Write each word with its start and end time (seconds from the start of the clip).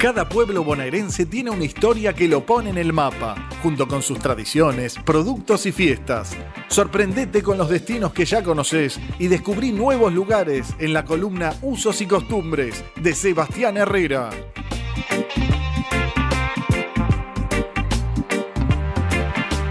Cada 0.00 0.26
pueblo 0.26 0.64
bonaerense 0.64 1.26
tiene 1.26 1.50
una 1.50 1.64
historia 1.64 2.14
que 2.14 2.26
lo 2.26 2.46
pone 2.46 2.70
en 2.70 2.78
el 2.78 2.90
mapa, 2.90 3.50
junto 3.62 3.86
con 3.86 4.00
sus 4.00 4.18
tradiciones, 4.18 4.96
productos 5.04 5.66
y 5.66 5.72
fiestas. 5.72 6.34
Sorprendete 6.68 7.42
con 7.42 7.58
los 7.58 7.68
destinos 7.68 8.14
que 8.14 8.24
ya 8.24 8.42
conoces 8.42 8.98
y 9.18 9.28
descubrí 9.28 9.72
nuevos 9.72 10.10
lugares 10.10 10.74
en 10.78 10.94
la 10.94 11.04
columna 11.04 11.52
Usos 11.60 12.00
y 12.00 12.06
Costumbres 12.06 12.82
de 12.96 13.14
Sebastián 13.14 13.76
Herrera. 13.76 14.30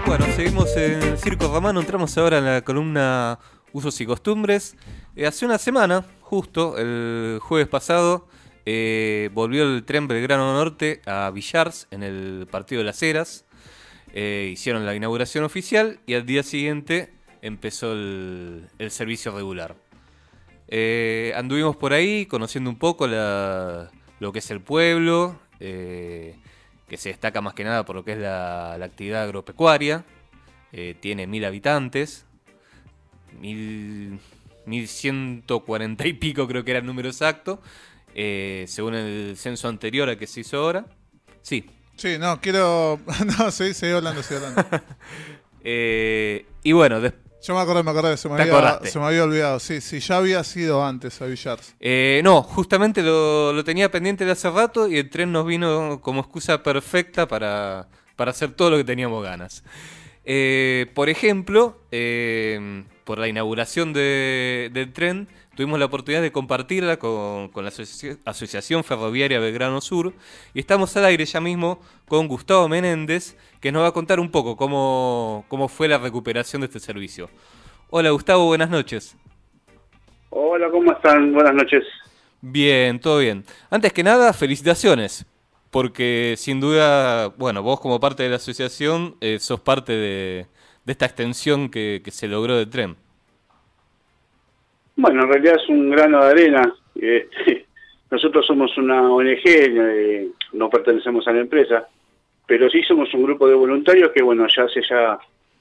Bueno, 0.06 0.26
seguimos 0.36 0.76
en 0.76 1.18
Circo 1.18 1.48
Romano, 1.48 1.80
entramos 1.80 2.16
ahora 2.16 2.38
en 2.38 2.44
la 2.44 2.62
columna 2.62 3.40
Usos 3.72 4.00
y 4.00 4.06
Costumbres. 4.06 4.76
Eh, 5.16 5.26
hace 5.26 5.44
una 5.44 5.58
semana, 5.58 6.06
justo 6.20 6.78
el 6.78 7.40
jueves 7.42 7.66
pasado, 7.66 8.28
eh, 8.66 9.30
volvió 9.32 9.64
el 9.64 9.84
tren 9.84 10.08
Belgrano 10.08 10.52
Norte 10.54 11.02
a 11.06 11.30
Villars 11.30 11.88
en 11.90 12.02
el 12.02 12.46
partido 12.50 12.80
de 12.80 12.86
las 12.86 13.02
Heras. 13.02 13.44
Eh, 14.12 14.50
hicieron 14.52 14.86
la 14.86 14.94
inauguración 14.94 15.44
oficial 15.44 16.00
y 16.06 16.14
al 16.14 16.26
día 16.26 16.42
siguiente 16.42 17.12
empezó 17.42 17.92
el, 17.92 18.68
servicio 18.88 19.32
regular. 19.32 19.76
anduvimos 21.36 21.76
por 21.76 21.92
ahí 21.92 22.26
conociendo 22.26 22.70
un 22.70 22.76
poco 22.76 23.06
lo 23.06 24.32
que 24.32 24.38
es 24.40 24.50
el 24.50 24.60
pueblo, 24.60 25.38
que 26.90 26.96
se 26.96 27.10
destaca 27.10 27.40
más 27.40 27.54
que 27.54 27.62
nada 27.62 27.84
por 27.84 27.94
lo 27.94 28.04
que 28.04 28.12
es 28.12 28.18
la, 28.18 28.74
actividad 28.74 29.22
agropecuaria. 29.22 30.04
Eh, 30.72 30.96
tiene 30.98 31.28
mil 31.28 31.44
habitantes, 31.44 32.26
mil, 33.40 34.18
mil 34.66 34.88
ciento 34.88 35.60
cuarenta 35.60 36.06
y 36.06 36.12
pico 36.12 36.48
creo 36.48 36.64
que 36.64 36.72
era 36.72 36.80
el 36.80 36.86
número 36.86 37.08
exacto, 37.08 37.62
eh, 38.14 38.64
según 38.68 38.94
el 38.94 39.36
censo 39.36 39.68
anterior 39.68 40.08
al 40.08 40.18
que 40.18 40.26
se 40.26 40.40
hizo 40.40 40.58
ahora. 40.58 40.86
Sí. 41.42 41.68
Sí, 41.96 42.16
no, 42.18 42.40
quiero... 42.40 42.98
No, 43.38 43.50
sí, 43.50 43.74
sigue 43.74 43.92
hablando, 43.92 44.22
sigue 44.22 44.44
hablando. 44.44 44.64
eh, 45.64 46.46
y 46.62 46.72
bueno, 46.72 47.00
después 47.00 47.30
yo 47.42 47.54
me 47.54 47.60
acordé, 47.60 47.82
me 47.82 47.90
acordé, 47.90 48.16
se 48.18 48.28
me, 48.28 48.42
había, 48.42 48.80
se 48.84 48.98
me 48.98 49.06
había 49.06 49.24
olvidado. 49.24 49.58
Sí, 49.60 49.80
sí, 49.80 50.00
ya 50.00 50.18
había 50.18 50.44
sido 50.44 50.84
antes 50.84 51.22
a 51.22 51.26
Villars. 51.26 51.74
Eh, 51.80 52.20
no, 52.22 52.42
justamente 52.42 53.02
lo, 53.02 53.64
tenía 53.64 53.90
pendiente 53.90 54.26
de 54.26 54.32
hace 54.32 54.50
rato 54.50 54.88
y 54.88 54.98
el 54.98 55.08
tren 55.08 55.32
nos 55.32 55.46
vino 55.46 56.00
como 56.02 56.20
excusa 56.20 56.62
perfecta 56.62 57.26
para, 57.26 57.88
para 58.16 58.32
hacer 58.32 58.50
todo 58.50 58.70
lo 58.70 58.76
que 58.76 58.84
teníamos 58.84 59.24
ganas. 59.24 59.64
Eh, 60.26 60.90
por 60.94 61.08
ejemplo, 61.08 61.80
eh, 61.90 62.84
por 63.04 63.18
la 63.18 63.26
inauguración 63.26 63.94
del 63.94 64.92
tren, 64.92 65.26
tuvimos 65.54 65.78
la 65.78 65.86
oportunidad 65.86 66.22
de 66.22 66.32
compartirla 66.32 66.98
con, 66.98 67.50
la 67.54 67.72
Asociación 68.24 68.84
Ferroviaria 68.84 69.40
Belgrano 69.40 69.80
Sur 69.80 70.12
y 70.54 70.60
estamos 70.60 70.96
al 70.96 71.04
aire 71.04 71.24
ya 71.24 71.40
mismo 71.40 71.80
con 72.08 72.28
Gustavo 72.28 72.68
Menéndez, 72.68 73.36
que 73.60 73.72
nos 73.72 73.82
va 73.82 73.88
a 73.88 73.92
contar 73.92 74.20
un 74.20 74.30
poco 74.30 74.56
cómo, 74.56 75.44
cómo 75.48 75.68
fue 75.68 75.88
la 75.88 75.98
recuperación 75.98 76.60
de 76.62 76.66
este 76.66 76.80
servicio. 76.80 77.28
Hola 77.90 78.10
Gustavo, 78.10 78.46
buenas 78.46 78.70
noches. 78.70 79.16
Hola, 80.30 80.70
¿cómo 80.70 80.92
están? 80.92 81.32
Buenas 81.32 81.54
noches. 81.54 81.84
Bien, 82.40 83.00
todo 83.00 83.18
bien. 83.18 83.44
Antes 83.68 83.92
que 83.92 84.04
nada, 84.04 84.32
felicitaciones, 84.32 85.26
porque 85.70 86.34
sin 86.38 86.60
duda, 86.60 87.28
bueno, 87.36 87.62
vos 87.62 87.80
como 87.80 87.98
parte 88.00 88.22
de 88.22 88.30
la 88.30 88.36
asociación 88.36 89.16
eh, 89.20 89.38
sos 89.40 89.60
parte 89.60 89.92
de, 89.92 90.46
esta 90.86 91.06
extensión 91.06 91.68
que, 91.68 92.02
se 92.10 92.28
logró 92.28 92.56
del 92.56 92.70
tren. 92.70 92.96
Bueno, 95.00 95.22
en 95.22 95.28
realidad 95.30 95.56
es 95.56 95.66
un 95.70 95.88
grano 95.88 96.22
de 96.22 96.30
arena. 96.30 96.74
Este, 96.94 97.64
nosotros 98.10 98.46
somos 98.46 98.76
una 98.76 99.10
ONG, 99.10 99.40
eh, 99.44 100.28
no 100.52 100.68
pertenecemos 100.68 101.26
a 101.26 101.32
la 101.32 101.40
empresa, 101.40 101.88
pero 102.46 102.68
sí 102.68 102.82
somos 102.82 103.12
un 103.14 103.22
grupo 103.22 103.48
de 103.48 103.54
voluntarios 103.54 104.10
que, 104.12 104.22
bueno, 104.22 104.46
ya 104.54 104.64
hace 104.64 104.82
ya 104.86 105.18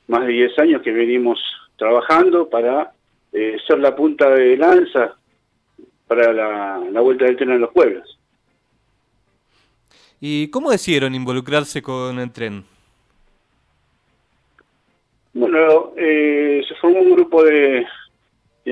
más 0.09 0.27
de 0.27 0.33
10 0.33 0.59
años 0.59 0.81
que 0.81 0.91
venimos 0.91 1.39
trabajando 1.77 2.49
para 2.49 2.91
eh, 3.31 3.55
ser 3.65 3.79
la 3.79 3.95
punta 3.95 4.29
de 4.29 4.57
lanza 4.57 5.15
para 6.05 6.33
la, 6.33 6.81
la 6.91 6.99
vuelta 6.99 7.23
del 7.23 7.37
tren 7.37 7.51
a 7.51 7.57
los 7.57 7.71
pueblos. 7.71 8.19
¿Y 10.19 10.49
cómo 10.49 10.69
decidieron 10.69 11.15
involucrarse 11.15 11.81
con 11.81 12.19
el 12.19 12.33
tren? 12.33 12.65
Bueno, 15.31 15.93
eh, 15.95 16.61
se 16.67 16.75
formó 16.75 16.99
un 16.99 17.11
grupo 17.11 17.41
de, 17.41 17.85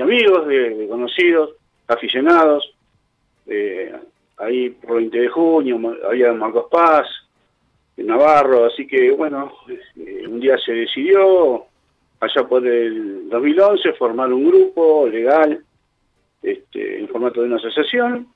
amigos, 0.00 0.46
de, 0.46 0.86
conocidos, 0.88 1.54
aficionados. 1.86 2.74
Eh, 3.46 3.92
ahí 4.36 4.70
por 4.70 4.96
20 4.96 5.18
de 5.18 5.28
junio 5.28 5.96
había 6.06 6.32
Marcos 6.32 6.66
Paz, 6.70 7.06
Navarro, 7.96 8.66
así 8.66 8.86
que 8.86 9.10
bueno, 9.10 9.52
eh, 9.96 10.24
un 10.28 10.38
día 10.38 10.56
se 10.58 10.72
decidió, 10.72 11.64
allá 12.20 12.46
por 12.46 12.66
el 12.66 13.28
2011, 13.28 13.92
formar 13.94 14.32
un 14.32 14.48
grupo 14.48 15.08
legal 15.08 15.62
este, 16.42 17.00
en 17.00 17.08
formato 17.08 17.40
de 17.40 17.48
una 17.48 17.56
asociación. 17.56 18.28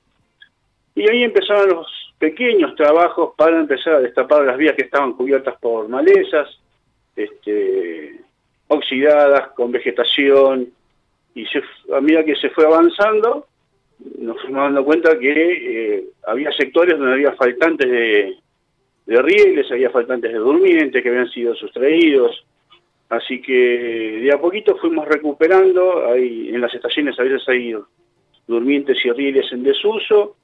Y 0.95 1.09
ahí 1.09 1.23
empezaron 1.23 1.69
los 1.69 2.13
pequeños 2.19 2.75
trabajos 2.75 3.33
para 3.35 3.59
empezar 3.59 3.95
a 3.95 3.99
destapar 3.99 4.43
las 4.43 4.57
vías 4.57 4.75
que 4.75 4.83
estaban 4.83 5.13
cubiertas 5.13 5.55
por 5.59 5.87
malezas, 5.87 6.49
este, 7.15 8.19
oxidadas, 8.67 9.49
con 9.51 9.71
vegetación, 9.71 10.71
y 11.35 11.45
a 11.93 12.01
medida 12.01 12.23
que 12.23 12.35
se 12.35 12.49
fue 12.49 12.65
avanzando, 12.65 13.47
nos 14.19 14.41
fuimos 14.41 14.63
dando 14.63 14.85
cuenta 14.85 15.17
que 15.17 15.31
eh, 15.95 16.03
había 16.27 16.51
sectores 16.51 16.97
donde 16.97 17.13
había 17.13 17.33
faltantes 17.33 17.89
de, 17.89 18.37
de 19.05 19.21
rieles, 19.21 19.71
había 19.71 19.89
faltantes 19.89 20.31
de 20.31 20.37
durmientes 20.37 21.01
que 21.01 21.09
habían 21.09 21.29
sido 21.29 21.55
sustraídos, 21.55 22.45
así 23.09 23.41
que 23.41 24.19
de 24.21 24.33
a 24.33 24.39
poquito 24.39 24.77
fuimos 24.77 25.07
recuperando, 25.07 26.07
hay, 26.07 26.49
en 26.49 26.61
las 26.61 26.73
estaciones 26.73 27.19
a 27.19 27.23
veces 27.23 27.47
hay 27.47 27.75
durmientes 28.47 28.97
y 29.03 29.11
rieles 29.11 29.51
en 29.51 29.63
desuso, 29.63 30.35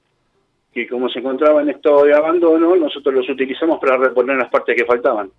que 0.74 0.88
como 0.88 1.10
se 1.10 1.20
encontraba 1.20 1.62
en 1.62 1.70
estado 1.70 2.04
de 2.04 2.14
abandono, 2.14 2.76
nosotros 2.76 3.14
los 3.14 3.30
utilizamos 3.30 3.80
para 3.80 3.98
reponer 3.98 4.38
las 4.38 4.50
partes 4.50 4.76
que 4.76 4.86
faltaban. 4.86 5.32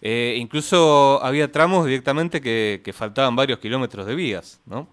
Eh, 0.00 0.36
incluso 0.38 1.22
había 1.22 1.50
tramos 1.50 1.86
directamente 1.86 2.40
que, 2.40 2.92
faltaban 2.92 3.34
varios 3.34 3.58
kilómetros 3.58 4.06
de 4.06 4.14
vías, 4.14 4.62
¿no? 4.66 4.88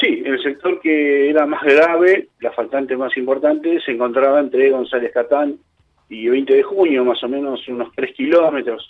Sí, 0.00 0.22
el 0.26 0.42
sector 0.42 0.80
que 0.80 1.30
era 1.30 1.46
más 1.46 1.62
grave, 1.62 2.28
la 2.40 2.52
faltante 2.52 2.96
más 2.96 3.16
importante, 3.16 3.80
se 3.80 3.92
encontraba 3.92 4.40
entre 4.40 4.70
González 4.70 5.10
Catán 5.12 5.56
y 6.08 6.28
20 6.28 6.54
de 6.54 6.62
junio, 6.62 7.04
más 7.04 7.22
o 7.24 7.28
menos 7.28 7.66
unos 7.68 7.90
3 7.94 8.14
kilómetros, 8.14 8.86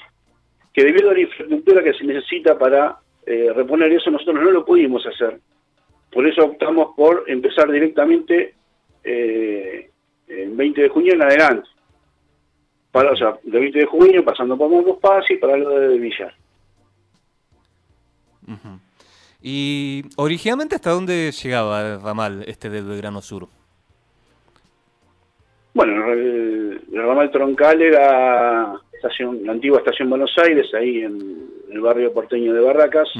que 0.72 0.82
debido 0.82 1.10
a 1.10 1.14
la 1.14 1.20
infraestructura 1.20 1.84
que 1.84 1.94
se 1.94 2.04
necesita 2.04 2.58
para 2.58 2.96
eh, 3.24 3.52
reponer 3.54 3.92
eso, 3.92 4.10
nosotros 4.10 4.42
no 4.42 4.50
lo 4.50 4.64
pudimos 4.64 5.06
hacer. 5.06 5.38
Por 6.10 6.26
eso 6.26 6.44
optamos 6.44 6.94
por 6.96 7.24
empezar 7.28 7.70
directamente 7.70 8.54
eh, 9.04 9.90
en 10.26 10.56
20 10.56 10.82
de 10.82 10.88
junio 10.88 11.14
en 11.14 11.22
adelante 11.22 11.68
para, 12.96 13.12
o 13.12 13.16
sea, 13.16 13.36
de 13.42 13.60
20 13.60 13.78
de 13.78 13.84
junio, 13.84 14.24
pasando 14.24 14.56
por 14.56 14.70
Moncos 14.70 14.98
Paz 14.98 15.26
y 15.28 15.36
para 15.36 15.58
lo 15.58 15.68
de 15.68 15.98
Villar. 15.98 16.32
¿Y 19.42 20.02
originalmente 20.16 20.76
hasta 20.76 20.92
dónde 20.92 21.30
llegaba 21.30 21.82
el 21.82 22.00
ramal 22.00 22.42
este 22.46 22.70
del 22.70 22.86
Belgrano 22.86 23.20
Sur? 23.20 23.48
Bueno, 25.74 26.10
el, 26.10 26.86
ramal 26.90 27.30
troncal 27.30 27.82
era 27.82 28.80
estación, 28.94 29.44
la 29.44 29.52
antigua 29.52 29.80
estación 29.80 30.08
Buenos 30.08 30.34
Aires, 30.42 30.72
ahí 30.72 31.02
en, 31.02 31.50
el 31.70 31.80
barrio 31.82 32.14
porteño 32.14 32.54
de 32.54 32.60
Barracas, 32.62 33.10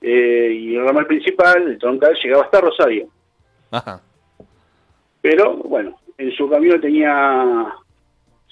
eh, 0.00 0.56
y 0.58 0.74
el 0.74 0.86
ramal 0.86 1.06
principal, 1.06 1.68
el 1.68 1.78
troncal, 1.78 2.16
llegaba 2.24 2.44
hasta 2.44 2.62
Rosario. 2.62 3.08
Ajá. 3.72 4.00
Pero, 5.20 5.54
bueno, 5.56 5.98
en 6.16 6.32
su 6.32 6.48
camino 6.48 6.80
tenía 6.80 7.74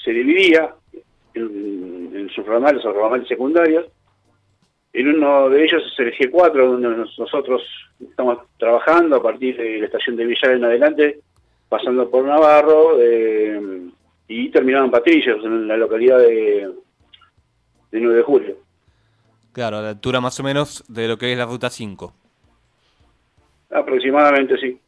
se 0.05 0.13
dividía 0.13 0.75
en, 1.35 2.29
sus 2.35 2.47
ramales 2.47 2.85
o 2.85 2.93
ramales 2.93 3.27
secundarios. 3.29 3.87
En 4.93 5.09
uno 5.09 5.49
de 5.49 5.65
ellos 5.65 5.83
es 5.93 5.99
el 5.99 6.13
G4, 6.13 6.53
donde 6.53 6.89
nosotros 7.19 7.63
estamos 8.01 8.39
trabajando 8.59 9.17
a 9.17 9.23
partir 9.23 9.57
de 9.57 9.79
la 9.79 9.87
estación 9.87 10.17
de 10.17 10.27
Villar 10.27 10.53
en 10.53 10.65
adelante, 10.65 11.21
pasando 11.69 12.09
por 12.09 12.25
Navarro 12.25 13.01
eh, 13.01 13.61
y 14.29 14.51
terminando 14.51 14.87
en 14.87 14.91
Patrillos, 14.93 15.45
en 15.45 15.67
la 15.67 15.77
localidad 15.77 16.19
de, 16.19 16.73
de 17.91 18.01
9 18.01 18.17
de 18.17 18.23
julio. 18.23 18.57
Claro, 19.53 19.79
a 19.79 19.83
la 19.83 19.91
altura 19.91 20.21
más 20.21 20.39
o 20.39 20.43
menos 20.43 20.85
de 20.89 21.09
lo 21.09 21.17
que 21.19 21.33
es 21.33 21.39
la 21.39 21.47
ruta 21.47 21.71
5. 21.71 22.13
Aproximadamente, 23.71 24.57
sí. 24.59 24.81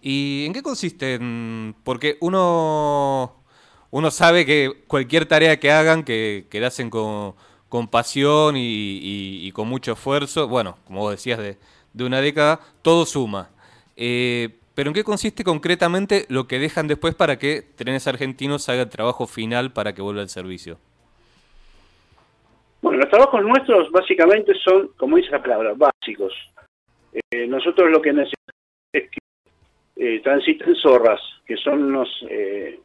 ¿Y 0.00 0.44
en 0.46 0.52
qué 0.52 0.62
consiste? 0.62 1.18
Porque 1.84 2.16
uno, 2.20 3.34
uno 3.90 4.10
sabe 4.10 4.46
que 4.46 4.84
cualquier 4.86 5.26
tarea 5.26 5.58
que 5.58 5.70
hagan, 5.70 6.04
que, 6.04 6.46
que 6.50 6.60
la 6.60 6.68
hacen 6.68 6.90
con, 6.90 7.34
con 7.68 7.88
pasión 7.88 8.54
y, 8.56 9.50
con 9.52 9.68
mucho 9.68 9.92
esfuerzo, 9.92 10.48
bueno, 10.48 10.78
como 10.86 11.00
vos 11.00 11.12
decías, 11.12 11.38
de, 11.38 11.56
de 11.92 12.04
una 12.04 12.20
década, 12.20 12.60
todo 12.82 13.04
suma. 13.06 13.50
Eh, 13.96 14.50
pero 14.74 14.90
¿en 14.90 14.94
qué 14.94 15.02
consiste 15.02 15.42
concretamente 15.42 16.24
lo 16.28 16.46
que 16.46 16.60
dejan 16.60 16.86
después 16.86 17.14
para 17.14 17.38
que 17.38 17.62
Trenes 17.74 18.06
Argentinos 18.06 18.68
haga 18.68 18.82
el 18.82 18.88
trabajo 18.88 19.26
final 19.26 19.72
para 19.72 19.92
que 19.92 20.02
vuelva 20.02 20.22
al 20.22 20.28
servicio? 20.28 20.78
Bueno, 22.80 23.00
los 23.00 23.10
trabajos 23.10 23.42
nuestros 23.42 23.90
básicamente 23.90 24.52
son, 24.64 24.90
como 24.96 25.16
dice 25.16 25.30
la 25.30 25.42
palabra, 25.42 25.74
básicos. 25.74 26.32
Eh, 27.32 27.48
nosotros 27.48 27.90
lo 27.90 28.00
que 28.00 28.12
necesitamos 28.12 28.54
es 28.92 29.10
que 29.10 29.17
eh, 30.00 30.20
transiten 30.22 30.76
zorras, 30.76 31.20
que 31.44 31.56
son 31.56 31.82
unos, 31.82 32.08
eh, 32.30 32.78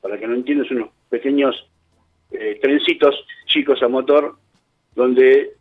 para 0.00 0.18
que 0.18 0.26
no 0.26 0.34
entiendas, 0.34 0.68
unos 0.72 0.90
pequeños 1.08 1.54
eh, 2.32 2.58
trencitos 2.60 3.14
chicos 3.44 3.80
a 3.84 3.88
motor, 3.88 4.36
donde 4.96 5.52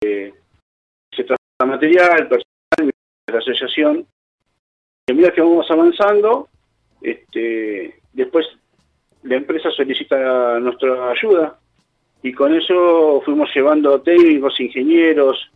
se 0.00 1.24
transporta 1.24 1.66
material, 1.66 2.28
personal, 2.28 2.90
la 3.26 3.38
asociación. 3.38 4.06
Y 5.06 5.12
a 5.12 5.14
medida 5.14 5.32
que 5.32 5.42
vamos 5.42 5.70
avanzando, 5.70 6.48
este, 7.02 8.00
después 8.14 8.46
la 9.24 9.36
empresa 9.36 9.70
solicita 9.72 10.58
nuestra 10.58 11.10
ayuda 11.10 11.58
y 12.22 12.32
con 12.32 12.54
eso 12.54 13.20
fuimos 13.26 13.50
llevando 13.54 14.00
técnicos, 14.00 14.58
ingenieros, 14.58 15.50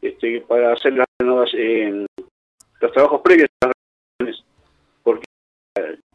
este, 0.00 0.42
para 0.42 0.74
hacer 0.74 0.92
las 0.92 1.06
renovaciones, 1.18 2.06
los 2.80 2.92
trabajos 2.92 3.20
previos 3.22 3.48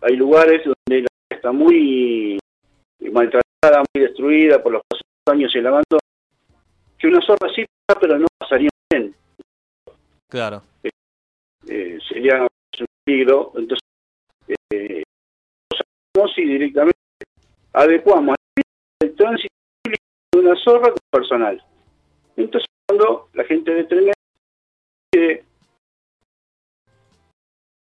hay 0.04 0.16
lugares 0.16 0.62
donde 0.64 1.02
la 1.02 1.08
está 1.30 1.52
muy 1.52 2.38
maltratada, 3.12 3.84
muy 3.94 4.04
destruida 4.04 4.62
por 4.62 4.74
los 4.74 4.82
pasados 4.88 5.04
años 5.28 5.56
y 5.56 5.58
el 5.58 5.68
abandono, 5.68 6.00
que 6.98 7.08
una 7.08 7.22
zorra 7.22 7.50
sí 7.56 7.66
pero 8.00 8.18
no 8.18 8.28
pasaría 8.38 8.70
bien. 8.92 9.16
Claro. 10.30 10.64
Eh, 11.68 12.00
sería 12.08 12.42
un 12.42 12.48
peligro, 13.06 13.52
entonces 13.56 13.80
eh, 14.70 15.04
si 16.36 16.44
directamente 16.44 16.98
adecuamos 17.74 18.36
el 19.02 19.16
tránsito 19.16 19.54
de 20.34 20.40
una 20.40 20.56
zorra 20.56 20.90
con 20.90 21.00
personal. 21.12 21.64
Entonces 22.38 22.68
cuando 22.88 23.30
la 23.34 23.44
gente 23.44 23.72
de 23.72 24.14
quiere 25.12 25.44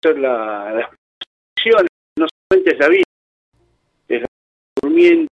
hacer 0.01 0.19
la, 0.19 0.73
las 0.73 1.88
no 2.51 2.57
solamente 2.57 2.73
es 2.73 2.79
la 2.79 2.87
vida, 2.89 3.03
es 4.07 4.21
la 4.21 4.27
durmiente, 4.81 5.27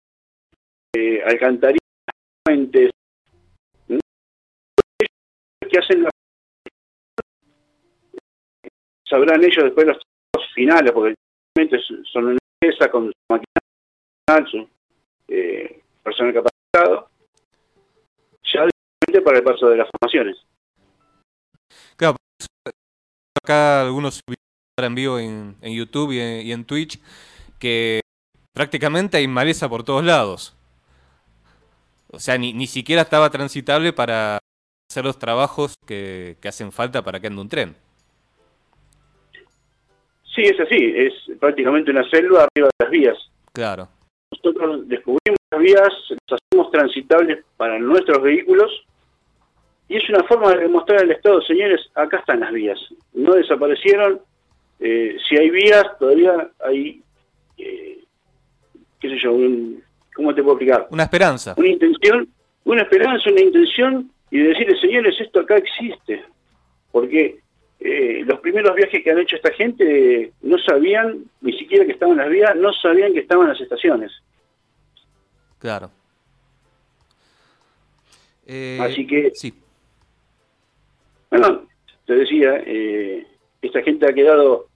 eh, 0.95 1.23
alcantarillas, 1.25 1.81
fuentes, 2.45 2.91
que 5.69 5.79
hacen 5.79 6.03
la 6.03 6.11
sabrán 9.09 9.43
ellos 9.43 9.65
después 9.65 9.87
los 9.87 9.99
finales, 10.55 10.93
porque 10.93 11.15
son 12.13 12.25
una 12.25 12.39
empresa 12.61 12.91
con 12.91 13.07
su 13.07 13.13
máquina, 13.29 14.51
su 14.51 14.69
eh, 15.29 15.83
personal 16.03 16.35
capacitado, 16.35 17.09
ya 18.45 18.67
para 19.25 19.39
el 19.39 19.45
paso 19.45 19.69
de 19.69 19.77
las 19.77 19.89
formaciones. 19.91 20.37
Claro, 21.97 22.17
acá 23.43 23.83
algunos 23.83 24.21
en 24.85 24.95
vivo 24.95 25.19
en, 25.19 25.57
YouTube 25.63 26.13
y 26.13 26.53
en, 26.53 26.65
Twitch 26.67 27.01
que 27.59 28.01
prácticamente 28.53 29.17
hay 29.17 29.27
maleza 29.27 29.71
por 29.71 29.85
todos 29.85 30.05
lados. 30.05 30.55
O 32.13 32.19
sea, 32.19 32.37
ni, 32.37 32.53
ni 32.53 32.67
siquiera 32.67 33.03
estaba 33.03 33.31
transitable 33.31 33.95
para 33.95 34.39
hacer 34.91 35.05
los 35.05 35.19
trabajos 35.19 35.77
que, 35.87 36.37
que 36.43 36.49
hacen 36.49 36.73
falta 36.73 37.03
para 37.03 37.21
que 37.21 37.29
ande 37.29 37.41
un 37.41 37.49
tren. 37.49 37.75
Sí, 40.35 40.43
es 40.43 40.61
así, 40.61 40.93
es 40.95 41.39
prácticamente 41.41 41.91
una 41.91 42.07
selva 42.11 42.45
arriba 42.45 42.69
de 42.79 42.85
las 42.85 42.91
vías. 42.91 43.19
Claro. 43.55 43.89
Nosotros 44.31 44.87
descubrimos 44.89 45.39
las 45.51 45.61
vías, 45.61 45.89
las 46.11 46.39
hacemos 46.53 46.71
transitables 46.71 47.45
para 47.57 47.79
nuestros 47.79 48.23
vehículos 48.23 48.71
y 49.89 49.97
es 49.97 50.09
una 50.11 50.23
forma 50.25 50.51
de 50.51 50.65
demostrar 50.65 51.01
al 51.01 51.13
Estado, 51.13 51.41
señores, 51.43 51.81
acá 51.95 52.19
están 52.19 52.41
las 52.41 52.53
vías, 52.53 52.79
no 53.15 53.33
desaparecieron, 53.33 54.21
eh, 54.81 55.17
si 55.29 55.37
hay 55.37 55.51
vías, 55.51 55.85
todavía 55.99 56.51
hay, 56.61 57.03
eh, 57.59 57.99
qué 59.01 59.09
sé 59.09 59.19
yo, 59.19 59.37
¿cómo 60.15 60.35
te 60.35 60.43
puedo 60.43 60.57
explicar? 60.57 60.89
Una 60.91 61.05
esperanza. 61.05 61.55
Una 61.57 61.69
intención, 61.69 62.29
una 62.65 62.83
esperanza, 62.83 63.31
una 63.31 63.41
intención 63.41 64.11
y 64.31 64.39
de 64.39 64.49
decirle, 64.49 64.81
señores, 64.81 65.15
esto 65.21 65.41
acá 65.41 65.57
existe, 65.57 66.25
porque 66.93 67.41
eh, 67.79 68.23
los 68.25 68.41
primeros 68.41 68.75
viajes 68.75 69.03
que 69.03 69.11
han 69.11 69.19
hecho 69.19 69.37
esta 69.37 69.53
gente 69.53 70.33
no 70.43 70.59
sabían 70.59 71.25
ni 71.41 71.53
siquiera 71.59 71.85
que 71.85 71.93
estaban 71.93 72.17
las 72.17 72.29
vías, 72.29 72.57
no 72.57 72.73
sabían 72.73 73.13
que 73.13 73.21
estaban 73.21 73.49
las 73.49 73.61
estaciones. 73.61 74.13
Claro. 75.59 75.91
Eh, 78.47 78.79
Así 78.81 79.07
que, 79.07 79.31
sí. 79.35 79.53
bueno, 81.31 81.67
te 82.07 82.15
decía, 82.15 82.63
eh, 82.67 83.27
esta 83.67 83.83
gente 83.83 84.07
ha 84.07 84.13
quedado 84.13 84.67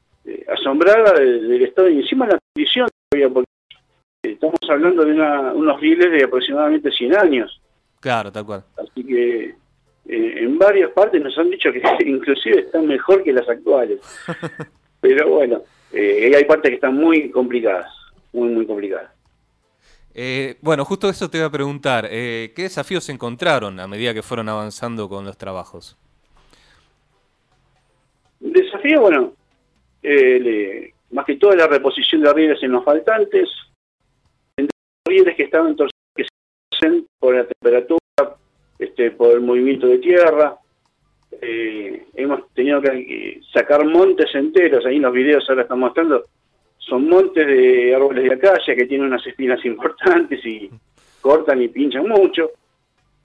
asombrada 0.49 1.15
del, 1.15 1.63
estado 1.63 1.89
y 1.89 2.01
encima 2.01 2.27
la 2.27 2.39
condición, 2.55 2.89
porque 3.33 3.49
estamos 4.23 4.59
hablando 4.69 5.05
de 5.05 5.13
unos 5.13 5.81
rieles 5.81 6.11
de 6.13 6.25
aproximadamente 6.25 6.91
100 6.91 7.17
años. 7.17 7.61
Claro, 8.01 8.33
tal 8.33 8.47
cual. 8.47 8.65
Así 8.77 9.05
que 9.05 9.55
eh, 10.07 10.35
en 10.39 10.59
varias 10.59 10.91
partes 10.91 11.23
nos 11.23 11.37
han 11.39 11.51
dicho 11.51 11.71
que 11.73 11.83
inclusive 12.07 12.61
están 12.61 12.87
mejor 12.87 13.23
que 13.23 13.33
las 13.33 13.49
actuales. 13.49 14.01
Pero 15.01 15.29
bueno, 15.29 15.63
eh, 15.93 16.33
hay 16.35 16.45
partes 16.45 16.71
que 16.71 16.75
están 16.75 16.95
muy 16.95 17.31
complicadas, 17.31 17.91
muy, 18.33 18.49
muy 18.49 18.67
complicadas. 18.67 19.11
Eh, 20.13 20.57
bueno, 20.61 20.85
justo 20.85 21.09
eso 21.09 21.31
te 21.31 21.39
iba 21.39 21.47
a 21.47 21.53
preguntar. 21.53 22.09
¿Qué 22.09 22.53
desafíos 22.57 23.09
encontraron 23.09 23.79
a 23.79 23.87
medida 23.87 24.13
que 24.13 24.23
fueron 24.23 24.49
avanzando 24.49 25.09
con 25.09 25.25
los 25.25 25.39
trabajos? 25.39 25.97
Desafío, 28.41 29.03
bueno, 29.03 29.33
más 31.11 31.25
que 31.27 31.37
todo 31.37 31.55
la 31.55 31.67
reposición 31.67 32.23
de 32.23 32.33
rieles 32.33 32.63
en 32.63 32.73
los 32.73 32.85
faltantes, 32.85 33.49
rieles 35.07 35.37
que 35.37 35.45
estaban 35.45 35.77
torcidos 35.77 35.95
que 36.15 36.25
se 36.25 36.29
hacen 36.77 37.07
por 37.19 37.35
la 37.35 37.45
temperatura 37.47 38.01
este, 38.79 39.11
por 39.11 39.33
el 39.33 39.41
movimiento 39.41 39.87
de 39.87 39.99
tierra. 39.99 40.57
Eh, 41.43 42.07
hemos 42.15 42.53
tenido 42.55 42.81
que 42.81 43.41
sacar 43.53 43.85
montes 43.85 44.35
enteros, 44.35 44.85
ahí 44.87 44.97
en 44.97 45.03
los 45.03 45.13
videos 45.13 45.45
ahora 45.49 45.63
están 45.63 45.81
mostrando, 45.81 46.25
son 46.79 47.09
montes 47.09 47.47
de 47.47 47.95
árboles 47.95 48.25
de 48.25 48.35
acacia 48.35 48.75
que 48.75 48.87
tienen 48.87 49.07
unas 49.07 49.27
espinas 49.27 49.65
importantes 49.65 50.45
y 50.45 50.71
cortan 51.21 51.63
y 51.63 51.69
pinchan 51.69 52.09
mucho. 52.09 52.51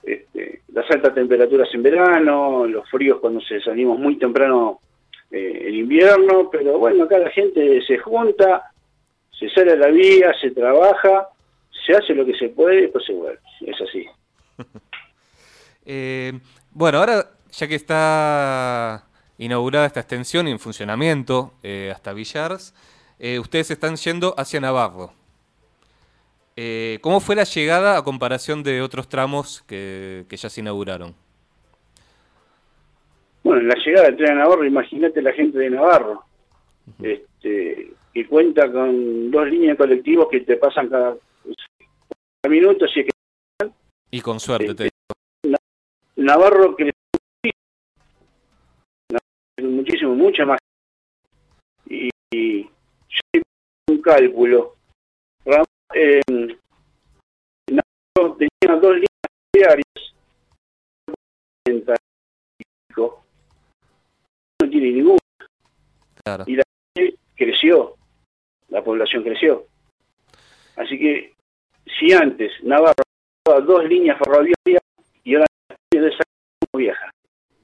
Este, 0.02 0.60
las 0.72 0.88
altas 0.90 1.14
temperaturas 1.14 1.68
en 1.72 1.82
verano, 1.82 2.64
los 2.66 2.88
fríos 2.88 3.18
cuando 3.18 3.40
se 3.40 3.60
salimos 3.60 3.98
muy 3.98 4.16
temprano 4.16 4.80
eh, 5.30 5.64
en 5.68 5.74
invierno, 5.74 6.48
pero 6.50 6.78
bueno, 6.78 7.04
acá 7.04 7.18
la 7.18 7.30
gente 7.30 7.82
se 7.86 7.98
junta, 7.98 8.72
se 9.38 9.48
sale 9.50 9.72
a 9.72 9.76
la 9.76 9.88
vía, 9.88 10.34
se 10.40 10.50
trabaja, 10.50 11.28
se 11.86 11.94
hace 11.94 12.14
lo 12.14 12.24
que 12.24 12.34
se 12.34 12.48
puede 12.48 12.78
y 12.78 12.82
después 12.82 13.04
se 13.04 13.12
vuelve. 13.12 13.40
Es 13.60 13.80
así. 13.80 14.06
Eh, 15.88 16.32
bueno, 16.72 16.98
ahora 16.98 17.30
ya 17.52 17.68
que 17.68 17.76
está 17.76 19.06
inaugurada 19.38 19.86
esta 19.86 20.00
extensión 20.00 20.48
y 20.48 20.50
en 20.50 20.58
funcionamiento 20.58 21.54
eh, 21.62 21.92
hasta 21.94 22.12
Villars, 22.12 22.74
eh, 23.20 23.38
ustedes 23.38 23.70
están 23.70 23.94
yendo 23.94 24.34
hacia 24.36 24.60
Navarro. 24.60 25.12
¿Cómo 27.02 27.20
fue 27.20 27.36
la 27.36 27.44
llegada 27.44 27.96
a 27.96 28.02
comparación 28.02 28.64
de 28.64 28.82
otros 28.82 29.08
tramos 29.08 29.62
que, 29.68 30.26
ya 30.28 30.50
se 30.50 30.60
inauguraron? 30.60 31.14
Bueno, 33.46 33.62
la 33.62 33.76
llegada 33.76 34.06
del 34.06 34.16
tren 34.16 34.32
a 34.32 34.34
Navarro, 34.40 34.64
imagínate 34.64 35.22
la 35.22 35.32
gente 35.32 35.56
de 35.56 35.70
Navarro, 35.70 36.24
este, 37.00 37.92
que 38.12 38.26
cuenta 38.26 38.72
con 38.72 39.30
dos 39.30 39.46
líneas 39.46 39.74
de 39.74 39.84
colectivos 39.84 40.26
que 40.28 40.40
te 40.40 40.56
pasan 40.56 40.88
cada, 40.88 41.16
minuto, 42.48 42.88
si 42.88 43.00
es 43.00 43.06
que... 43.06 43.70
Y 44.10 44.20
con 44.20 44.40
suerte, 44.40 44.74
te 44.74 44.88
Navarro 46.16 46.74
creció 46.74 46.92
muchísimo, 49.62 50.16
mucha 50.16 50.44
más. 50.44 50.58
Y, 51.88 52.10
yo 52.64 53.40
un 53.90 54.02
cálculo. 54.02 54.74
Eh, 55.94 56.20
Navarro 57.70 58.36
tenía 58.38 58.80
dos 58.80 58.94
líneas 58.94 59.08
diarias. 59.52 60.15
Y 66.46 66.56
la 66.56 66.62
gente 66.96 67.18
creció, 67.36 67.94
la 68.68 68.82
población 68.82 69.22
creció. 69.22 69.66
Así 70.76 70.98
que 70.98 71.34
si 71.98 72.12
antes 72.12 72.52
Navarro 72.62 72.94
dos 73.44 73.84
líneas 73.84 74.18
ferroviarias 74.18 74.82
y 75.22 75.34
ahora 75.34 75.46
de 75.90 76.08
esa 76.08 76.24
vieja. 76.76 77.10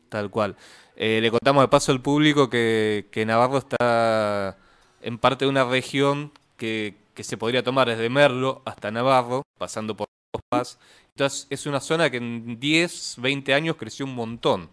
Tal 0.09 0.31
cual. 0.31 0.57
Eh, 0.97 1.21
le 1.21 1.31
contamos 1.31 1.65
de 1.65 1.69
paso 1.69 1.93
al 1.93 2.01
público 2.01 2.49
que, 2.49 3.07
que 3.11 3.27
Navarro 3.27 3.59
está 3.59 4.57
en 5.01 5.19
parte 5.19 5.45
de 5.45 5.51
una 5.51 5.65
región 5.65 6.31
que, 6.57 6.95
que 7.15 7.25
se 7.25 7.37
podría 7.37 7.63
tomar 7.63 7.89
desde 7.89 8.09
Merlo 8.09 8.63
hasta 8.65 8.91
Navarro, 8.91 9.43
pasando 9.59 9.97
por 9.97 10.07
Paz. 10.49 10.79
Entonces 11.15 11.47
es 11.51 11.67
una 11.67 11.81
zona 11.81 12.11
que 12.11 12.19
en 12.19 12.59
10, 12.59 13.17
20 13.21 13.55
años 13.55 13.77
creció 13.77 14.07
un 14.07 14.15
montón. 14.15 14.71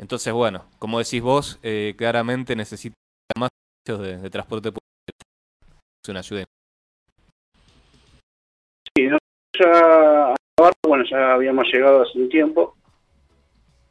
Entonces, 0.00 0.32
bueno, 0.32 0.64
como 0.78 0.98
decís 0.98 1.20
vos, 1.20 1.60
eh, 1.62 1.94
claramente 1.96 2.56
necesita 2.56 2.94
más 3.38 3.50
de, 3.86 4.16
de 4.16 4.30
transporte 4.30 4.70
público. 4.70 4.80
Es 6.02 6.08
una 6.08 6.20
ayuda. 6.20 6.44
Sí, 8.96 9.08
ya, 9.58 10.34
bueno, 10.86 11.04
ya 11.08 11.34
habíamos 11.34 11.66
llegado 11.70 12.02
hace 12.02 12.18
un 12.18 12.30
tiempo. 12.30 12.74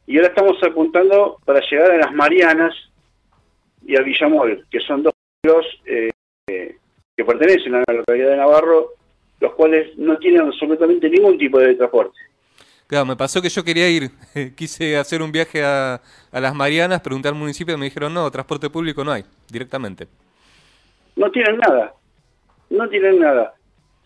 Y 0.06 0.16
ahora 0.16 0.28
estamos 0.30 0.60
apuntando 0.64 1.38
para 1.44 1.60
llegar 1.70 1.92
a 1.92 1.98
las 1.98 2.12
Marianas 2.12 2.74
y 3.86 3.96
a 3.96 4.02
Villamol, 4.02 4.66
que 4.68 4.80
son 4.80 5.04
dos 5.04 5.12
pueblos 5.40 5.66
eh, 5.86 6.10
que 6.48 7.24
pertenecen 7.24 7.76
a 7.76 7.84
la 7.86 7.94
localidad 7.94 8.30
de 8.30 8.36
Navarro, 8.36 8.94
los 9.38 9.54
cuales 9.54 9.96
no 9.96 10.18
tienen 10.18 10.42
absolutamente 10.42 11.08
ningún 11.08 11.38
tipo 11.38 11.60
de 11.60 11.76
transporte. 11.76 12.18
Claro, 12.90 13.06
me 13.06 13.14
pasó 13.14 13.40
que 13.40 13.48
yo 13.48 13.62
quería 13.62 13.88
ir, 13.88 14.10
quise 14.56 14.96
hacer 14.96 15.22
un 15.22 15.30
viaje 15.30 15.62
a, 15.62 16.00
las 16.32 16.52
Marianas, 16.56 17.00
preguntar 17.00 17.32
al 17.32 17.38
municipio 17.38 17.76
y 17.76 17.78
me 17.78 17.84
dijeron, 17.84 18.12
no, 18.12 18.28
transporte 18.32 18.68
público 18.68 19.04
no 19.04 19.12
hay, 19.12 19.22
directamente. 19.48 20.08
No 21.14 21.30
tienen 21.30 21.58
nada, 21.58 21.94
no 22.68 22.88
tienen 22.88 23.20
nada. 23.20 23.54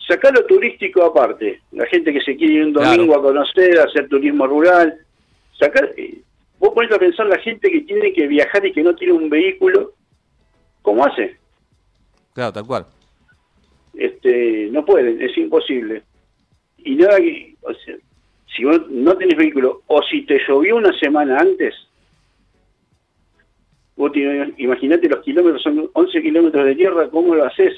Sacar 0.07 0.35
lo 0.35 0.45
turístico 0.45 1.03
aparte, 1.03 1.63
la 1.73 1.87
gente 1.87 2.13
que 2.13 2.21
se 2.21 2.37
quiere 2.37 2.57
ir 2.57 2.65
un 2.65 2.73
domingo 2.75 3.17
a 3.17 3.23
conocer, 3.23 3.79
a 3.79 3.85
hacer 3.85 4.07
turismo 4.07 4.47
rural, 4.47 4.95
sacar, 5.59 5.89
eh, 5.97 6.19
vos 6.59 6.75
ponés 6.75 6.93
a 6.93 6.99
pensar 6.99 7.25
la 7.25 7.39
gente 7.39 7.71
que 7.71 7.81
tiene 7.81 8.13
que 8.13 8.27
viajar 8.27 8.67
y 8.67 8.73
que 8.75 8.83
no 8.83 8.95
tiene 8.95 9.15
un 9.15 9.31
vehículo, 9.31 9.95
¿cómo 10.83 11.07
hace? 11.07 11.39
Claro, 12.35 12.53
tal 12.53 12.67
cual. 12.67 12.87
Este, 13.95 14.69
no 14.71 14.85
pueden, 14.85 15.23
es 15.23 15.35
imposible. 15.39 16.03
Y 16.77 16.97
nada 16.97 17.17
que, 17.17 17.57
o 17.63 17.73
sea, 17.73 17.97
si 18.55 18.65
vos 18.65 18.81
no 18.89 19.17
tenés 19.17 19.37
vehículo, 19.37 19.83
o 19.87 20.03
si 20.03 20.23
te 20.23 20.39
llovió 20.47 20.77
una 20.77 20.97
semana 20.99 21.39
antes, 21.39 21.75
vos 23.97 24.13
imaginate 24.59 25.09
los 25.09 25.25
kilómetros, 25.25 25.63
son 25.63 25.91
11 25.93 26.23
kilómetros 26.23 26.65
de 26.67 26.75
tierra, 26.75 27.09
¿cómo 27.11 27.35
lo 27.35 27.45
haces? 27.45 27.75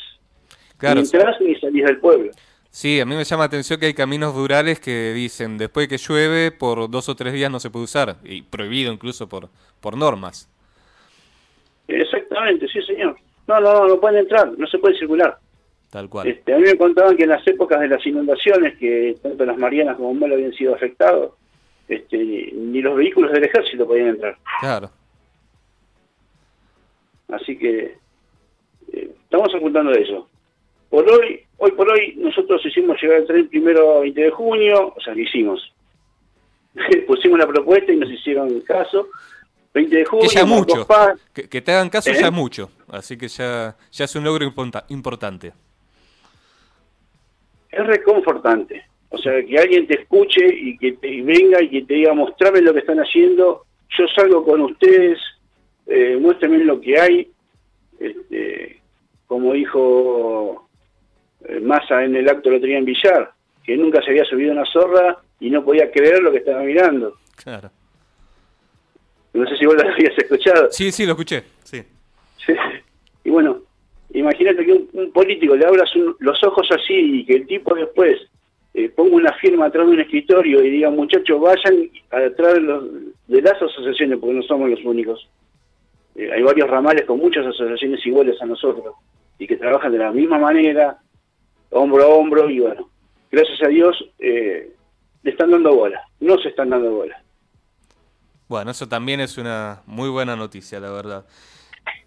Claro. 0.79 1.01
Ni 1.01 1.07
entras 1.07 1.41
ni 1.41 1.55
salís 1.57 1.85
del 1.85 1.99
pueblo. 1.99 2.31
Sí, 2.71 3.01
a 3.01 3.07
mí 3.07 3.17
me 3.17 3.25
llama 3.25 3.45
la 3.45 3.47
atención 3.47 3.81
que 3.81 3.87
hay 3.87 3.95
caminos 3.95 4.35
rurales 4.35 4.81
que 4.81 5.13
dicen, 5.15 5.57
después 5.57 5.89
de 5.89 5.97
que 5.97 6.03
llueve, 6.03 6.51
por 6.51 6.91
dos 6.91 7.09
o 7.09 7.17
tres 7.17 7.33
días 7.33 7.51
no 7.51 7.59
se 7.59 7.71
puede 7.71 7.85
usar, 7.85 8.17
y 8.23 8.43
prohibido 8.43 8.93
incluso 8.93 9.29
por, 9.29 9.49
por 9.81 9.97
normas. 9.97 10.51
Exactamente, 11.89 12.69
sí 12.69 12.83
señor. 12.83 13.17
No, 13.47 13.61
no, 13.61 13.73
no, 13.73 13.89
no 13.89 14.01
pueden 14.01 14.19
entrar, 14.19 14.53
no 14.59 14.67
se 14.67 14.79
puede 14.79 14.99
circular. 14.99 15.39
Tal 15.97 16.11
cual. 16.11 16.29
Este, 16.29 16.53
a 16.53 16.59
mí 16.59 16.65
me 16.65 16.77
contaban 16.77 17.17
que 17.17 17.23
en 17.23 17.31
las 17.31 17.47
épocas 17.47 17.81
de 17.81 17.89
las 17.89 18.07
inundaciones, 18.07 18.77
que 18.77 19.17
tanto 19.23 19.47
las 19.47 19.57
Marianas 19.57 19.97
como 19.97 20.13
Mal 20.13 20.31
habían 20.31 20.53
sido 20.53 20.75
afectados, 20.75 21.33
este, 21.89 22.19
ni 22.19 22.83
los 22.83 22.97
vehículos 22.97 23.33
del 23.33 23.45
ejército 23.45 23.87
podían 23.87 24.09
entrar. 24.09 24.37
Claro. 24.61 24.91
Así 27.29 27.57
que 27.57 27.97
eh, 28.93 29.11
estamos 29.23 29.55
ocultando 29.55 29.91
eso. 29.93 30.29
Por 30.91 31.11
hoy, 31.11 31.41
hoy 31.57 31.73
por 31.73 31.91
hoy, 31.91 32.15
nosotros 32.19 32.61
hicimos 32.67 33.01
llegar 33.01 33.21
el 33.21 33.27
tren 33.27 33.49
primero 33.49 33.97
a 33.97 34.01
20 34.01 34.21
de 34.21 34.31
junio, 34.31 34.93
o 34.95 35.01
sea, 35.01 35.15
lo 35.15 35.21
hicimos. 35.21 35.73
Pusimos 37.07 37.39
la 37.39 37.47
propuesta 37.47 37.91
y 37.91 37.97
nos 37.97 38.11
hicieron 38.11 38.61
caso. 38.61 39.09
20 39.73 39.97
de 39.97 40.05
junio, 40.05 40.29
que 40.29 40.35
ya 40.35 40.45
mucho. 40.45 40.87
Que, 41.33 41.63
te 41.63 41.73
hagan 41.73 41.89
caso 41.89 42.13
ya 42.13 42.27
¿Eh? 42.27 42.31
mucho. 42.31 42.71
Así 42.87 43.17
que 43.17 43.29
ya, 43.29 43.79
ya 43.91 44.05
es 44.05 44.15
un 44.15 44.25
logro 44.25 44.45
importante 44.91 45.55
es 47.71 47.87
reconfortante. 47.87 48.85
O 49.11 49.19
sea, 49.19 49.45
que 49.45 49.59
alguien 49.59 49.87
te 49.87 50.01
escuche 50.01 50.45
y 50.45 50.77
que 50.79 50.93
te 50.93 51.23
venga 51.23 51.63
y 51.63 51.71
que 51.71 51.83
te 51.83 51.95
diga, 51.95 52.13
mostrame 52.13 52.61
lo 52.61 52.73
que 52.73 52.81
están 52.81 52.99
haciendo, 52.99 53.65
yo 53.97 54.05
salgo 54.15 54.45
con 54.45 54.61
ustedes, 54.63 55.19
eh, 55.87 56.19
lo 56.21 56.81
que 56.81 57.01
hay. 57.01 57.31
Este, 57.99 58.81
como 59.27 59.55
dijo 59.55 60.69
eh, 61.49 61.61
Massa 61.61 62.05
en 62.05 62.15
el 62.17 62.29
acto 62.29 62.51
lo 62.51 62.61
tenía 62.61 62.79
en 62.79 62.85
Villar, 62.85 63.33
que 63.65 63.77
nunca 63.77 64.03
se 64.03 64.11
había 64.11 64.25
subido 64.25 64.53
una 64.53 64.67
zorra 64.67 65.19
y 65.41 65.51
no 65.51 65.65
podía 65.65 65.91
creer 65.91 66.23
lo 66.23 66.33
que 66.33 66.39
estaba 66.39 66.63
mirando. 66.63 67.17
Claro. 67.37 67.71
No 69.33 69.47
sé 69.47 69.57
si 69.57 69.67
vos 69.67 69.77
lo 69.77 69.89
habías 69.89 70.17
escuchado. 70.17 70.69
Sí, 70.71 70.91
sí, 70.91 71.05
lo 71.05 71.13
escuché, 71.13 71.45
sí. 71.63 71.83
Imagínate 74.27 74.67
que 74.67 74.73
un, 74.73 75.13
político 75.13 75.55
le 75.55 75.65
abras 75.65 75.89
los 76.19 76.43
ojos 76.43 76.69
así 76.73 77.21
y 77.21 77.25
que 77.25 77.35
el 77.35 77.47
tipo 77.47 77.77
después 77.77 78.19
eh, 78.75 78.89
ponga 78.89 79.15
una 79.15 79.33
firma 79.35 79.67
atrás 79.67 79.87
de 79.87 79.93
un 79.93 80.01
escritorio 80.01 80.65
y 80.65 80.71
diga, 80.71 80.91
muchachos, 80.91 81.41
vayan 81.41 81.89
atrás 82.11 82.55
de, 82.55 83.13
de 83.29 83.43
las 83.43 83.63
asociaciones, 83.63 84.19
porque 84.19 84.35
no 84.35 84.43
somos 84.43 84.69
los 84.69 84.85
únicos. 84.85 85.29
Eh, 86.17 86.29
hay 86.33 86.43
varios 86.43 86.69
ramales 86.69 87.05
con 87.05 87.19
muchas 87.19 87.47
asociaciones 87.47 88.05
iguales 88.05 88.37
a 88.43 88.47
nosotros 88.47 88.97
y 89.39 89.47
que 89.47 89.57
trabajan 89.57 89.93
de 89.93 89.99
la 89.99 90.11
misma 90.11 90.39
manera, 90.39 90.99
hombro 91.71 92.03
a 92.03 92.09
hombro, 92.09 92.51
y 92.51 92.59
bueno, 92.59 92.89
gracias 93.31 93.63
a 93.63 93.69
Dios 93.69 93.97
eh, 94.19 94.73
le 95.23 95.31
están 95.31 95.53
dando 95.53 95.73
bola, 95.73 96.03
no 96.19 96.37
se 96.39 96.49
están 96.49 96.71
dando 96.71 96.91
bola. 96.91 97.23
Bueno, 98.49 98.73
eso 98.73 98.89
también 98.89 99.21
es 99.21 99.39
una 99.39 99.83
muy 99.87 100.09
buena 100.09 100.35
noticia, 100.35 100.81
la 100.81 100.91
verdad. 100.91 101.27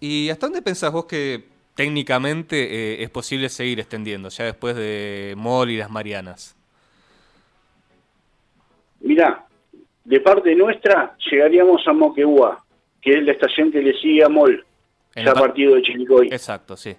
¿Y 0.00 0.28
hasta 0.28 0.46
dónde 0.46 0.60
pensás 0.60 0.92
vos 0.92 1.06
que 1.06 1.59
técnicamente 1.80 2.56
eh, 2.56 3.02
es 3.02 3.08
posible 3.08 3.48
seguir 3.48 3.80
extendiendo, 3.80 4.28
ya 4.28 4.44
después 4.44 4.76
de 4.76 5.32
MOL 5.34 5.70
y 5.70 5.78
las 5.78 5.90
Marianas? 5.90 6.54
Mirá, 9.00 9.46
de 10.04 10.20
parte 10.20 10.54
nuestra 10.54 11.16
llegaríamos 11.30 11.80
a 11.88 11.94
Moquegua, 11.94 12.62
que 13.00 13.12
es 13.12 13.24
la 13.24 13.32
estación 13.32 13.72
que 13.72 13.80
le 13.80 13.94
sigue 13.94 14.22
a 14.22 14.28
MOL, 14.28 14.62
ya 15.16 15.32
partido 15.32 15.76
de 15.76 15.80
Chilicoy. 15.80 16.26
Exacto, 16.26 16.76
sí. 16.76 16.94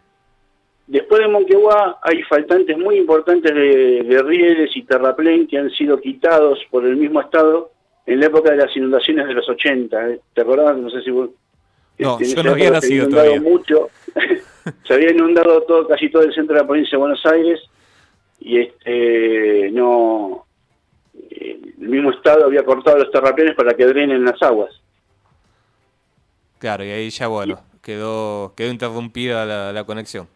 Después 0.88 1.22
de 1.22 1.28
Moquegua 1.28 2.00
hay 2.02 2.24
faltantes 2.24 2.76
muy 2.76 2.98
importantes 2.98 3.54
de, 3.54 4.24
rieles 4.26 4.76
y 4.76 4.82
terraplén 4.82 5.46
que 5.46 5.60
han 5.60 5.70
sido 5.70 6.02
quitados 6.02 6.58
por 6.72 6.88
el 6.88 6.96
mismo 6.96 7.22
Estado 7.22 7.70
en 8.08 8.20
la 8.20 8.26
época 8.26 8.50
de 8.50 8.58
las 8.58 8.76
inundaciones 8.76 9.28
de 9.28 9.34
los 9.36 9.48
80. 9.48 10.10
¿eh? 10.10 10.22
¿Te 10.34 10.42
acordás? 10.42 10.76
No 10.76 10.90
sé 10.90 11.04
si 11.04 11.12
vos... 11.12 11.30
No, 12.00 12.18
este, 12.20 12.36
yo 12.36 12.42
no 12.42 12.54
había 12.54 12.72
nacido 12.72 13.08
todavía. 13.08 13.40
Mucho. 13.40 13.90
se 14.88 14.94
había 14.94 15.12
inundado 15.12 15.62
todo, 15.64 15.88
casi 15.88 16.10
todo 16.10 16.24
el 16.24 16.34
centro 16.34 16.56
de 16.56 16.62
la 16.62 16.68
provincia 16.68 16.92
de 16.92 16.98
Buenos 16.98 17.26
Aires 17.26 17.60
y 18.40 18.60
este 18.60 19.70
no 19.72 20.46
el 21.30 21.90
mismo 21.90 22.12
estado 22.12 22.46
había 22.46 22.64
cortado 22.64 22.98
los 22.98 23.12
terraplenes 23.12 23.56
para 23.56 23.74
que 23.74 23.86
drenen 23.86 24.24
las 24.24 24.42
aguas. 24.42 24.72
Claro, 26.60 26.84
y 26.84 26.90
ahí 26.90 27.10
ya 27.10 27.28
bueno, 27.28 27.60
quedó 27.82 28.54
quedó 28.56 28.72
interrumpida 28.72 29.74
la, 29.74 29.84
conexión. 29.84 30.28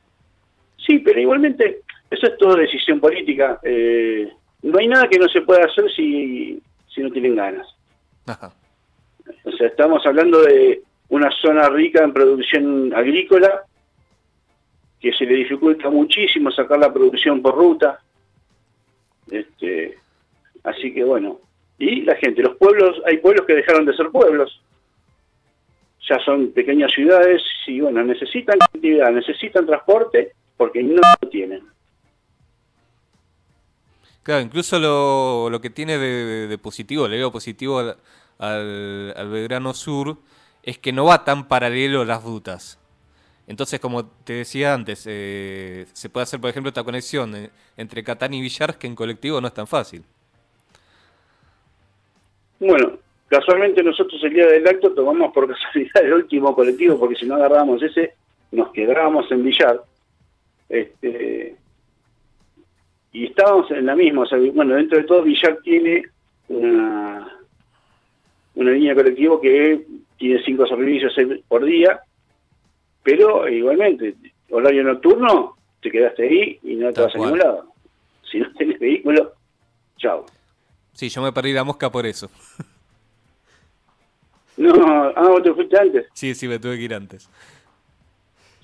Sí, 0.78 1.00
pero 1.00 1.20
igualmente 1.20 1.82
eso 2.10 2.28
es 2.28 2.38
todo 2.38 2.56
decisión 2.56 3.00
política. 3.00 3.60
Eh, 3.64 4.32
no 4.64 4.80
hay 4.80 4.88
nada 4.88 5.08
que 5.08 5.20
no 5.20 5.28
se 5.28 5.42
pueda 5.42 5.66
hacer 5.66 5.86
si, 5.96 6.62
si 6.94 7.02
no 7.02 7.12
tienen 7.12 7.36
ganas. 7.36 7.68
O 9.44 9.52
sea, 9.52 9.68
estamos 9.68 10.04
hablando 10.06 10.42
de 10.42 10.82
una 11.10 11.30
zona 11.42 11.70
rica 11.70 12.04
en 12.04 12.14
producción 12.14 12.94
agrícola 12.94 13.64
que 15.00 15.14
se 15.14 15.26
le 15.26 15.36
dificulta 15.36 15.90
muchísimo 15.90 16.52
sacar 16.52 16.80
la 16.80 16.92
producción 16.92 17.42
por 17.42 17.56
ruta. 17.56 18.00
Este, 19.30 19.98
así 20.64 20.94
que 20.94 21.04
bueno, 21.04 21.40
y 21.78 22.02
la 22.02 22.16
gente, 22.16 22.42
los 22.42 22.58
pueblos, 22.58 23.02
hay 23.06 23.18
pueblos 23.18 23.46
que 23.46 23.56
dejaron 23.56 23.86
de 23.86 23.96
ser 23.96 24.10
pueblos, 24.10 24.62
ya 26.08 26.20
son 26.20 26.52
pequeñas 26.52 26.92
ciudades 26.92 27.42
y 27.68 27.82
bueno, 27.82 28.04
necesitan 28.04 28.58
actividad, 28.62 29.12
necesitan 29.12 29.66
transporte 29.66 30.34
porque 30.56 30.84
no 30.84 31.02
lo 31.22 31.30
tienen. 31.30 31.64
Claro, 34.24 34.42
incluso 34.42 34.80
lo, 34.80 35.50
lo 35.50 35.62
que 35.62 35.70
tiene 35.70 35.98
de, 35.98 36.58
positivo, 36.58 37.08
le 37.08 37.18
veo 37.18 37.32
positivo 37.32 37.80
al, 37.80 37.98
al, 38.40 39.14
al 39.16 39.30
Belgrano 39.30 39.74
Sur, 39.74 40.18
es 40.64 40.80
que 40.80 40.92
no 40.92 41.06
va 41.06 41.24
tan 41.24 41.48
paralelo 41.48 42.06
las 42.06 42.24
rutas. 42.24 42.80
Entonces, 43.48 43.80
como 43.80 44.08
te 44.08 44.34
decía 44.34 44.74
antes, 44.74 45.06
eh, 45.08 45.86
se 45.94 46.10
puede 46.10 46.24
hacer, 46.24 46.42
por 46.42 46.50
ejemplo, 46.50 46.70
esta 46.70 46.84
conexión 46.84 47.36
eh, 47.36 47.50
entre 47.78 48.04
Catán 48.04 48.34
y 48.34 48.42
Villar, 48.42 48.78
que 48.78 48.88
en 48.88 48.96
colectivo 48.96 49.40
no 49.40 49.48
es 49.48 49.54
tan 49.54 49.68
fácil. 49.68 50.04
Bueno, 52.60 52.98
casualmente 53.28 53.84
nosotros 53.84 54.24
el 54.24 54.34
día 54.34 54.48
del 54.48 54.68
acto 54.68 54.94
tomamos 54.94 55.32
por 55.32 55.48
casualidad 55.54 56.04
el 56.04 56.14
último 56.14 56.56
colectivo, 56.56 57.00
porque 57.00 57.16
si 57.16 57.28
no 57.28 57.36
agarrábamos 57.36 57.84
ese, 57.84 58.14
nos 58.52 58.72
quedábamos 58.72 59.32
en 59.32 59.44
Villar. 59.44 59.82
Este, 60.68 61.56
y 63.12 63.26
estábamos 63.26 63.70
en 63.70 63.86
la 63.86 63.96
misma, 63.96 64.26
bueno, 64.54 64.76
dentro 64.76 64.98
de 64.98 65.04
todo 65.04 65.22
Villar 65.22 65.60
tiene 65.64 66.04
una, 66.48 67.40
una 68.56 68.72
línea 68.72 68.96
de 68.96 69.04
colectivo 69.04 69.40
que 69.40 69.86
tiene 70.18 70.44
cinco 70.44 70.66
servicios 70.66 71.14
por 71.48 71.64
día, 71.64 72.00
pero 73.06 73.48
igualmente, 73.48 74.16
horario 74.50 74.84
nocturno, 74.84 75.56
te 75.80 75.92
quedaste 75.92 76.24
ahí 76.24 76.60
y 76.64 76.76
no 76.76 76.92
te 76.92 77.02
vas 77.02 77.14
a 77.14 77.20
ningún 77.20 77.38
lado. 77.38 77.68
Si 78.30 78.40
no 78.40 78.52
tenés 78.54 78.80
vehículo, 78.80 79.34
chao. 79.98 80.26
Sí, 80.92 81.08
yo 81.10 81.22
me 81.22 81.32
perdí 81.32 81.54
la 81.54 81.64
mosca 81.64 81.90
por 81.90 82.06
eso. 82.06 82.30
No, 84.58 84.72
ah, 85.14 85.28
vos 85.28 85.44
te 85.44 85.54
fuiste 85.54 85.78
antes. 85.78 86.06
Sí, 86.14 86.34
sí, 86.34 86.48
me 86.48 86.60
tuve 86.60 86.78
que 86.78 86.84
ir 86.84 86.94
antes. 86.94 87.30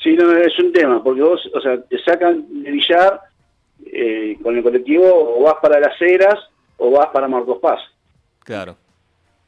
Sí, 0.02 0.16
no, 0.16 0.32
es 0.32 0.58
un 0.58 0.72
tema, 0.72 1.04
porque 1.04 1.22
vos, 1.22 1.42
o 1.54 1.60
sea, 1.60 1.82
te 1.82 2.02
sacan 2.02 2.46
de 2.64 2.72
billar 2.72 3.20
eh, 3.88 4.38
con 4.42 4.56
el 4.56 4.64
colectivo 4.64 5.04
o 5.06 5.44
vas 5.44 5.56
para 5.62 5.82
las 5.82 6.02
Heras 6.02 6.40
o 6.78 6.92
vas 6.92 7.08
para 7.08 7.28
Marcos 7.28 7.58
Paz. 7.58 7.82
Claro. 8.46 8.78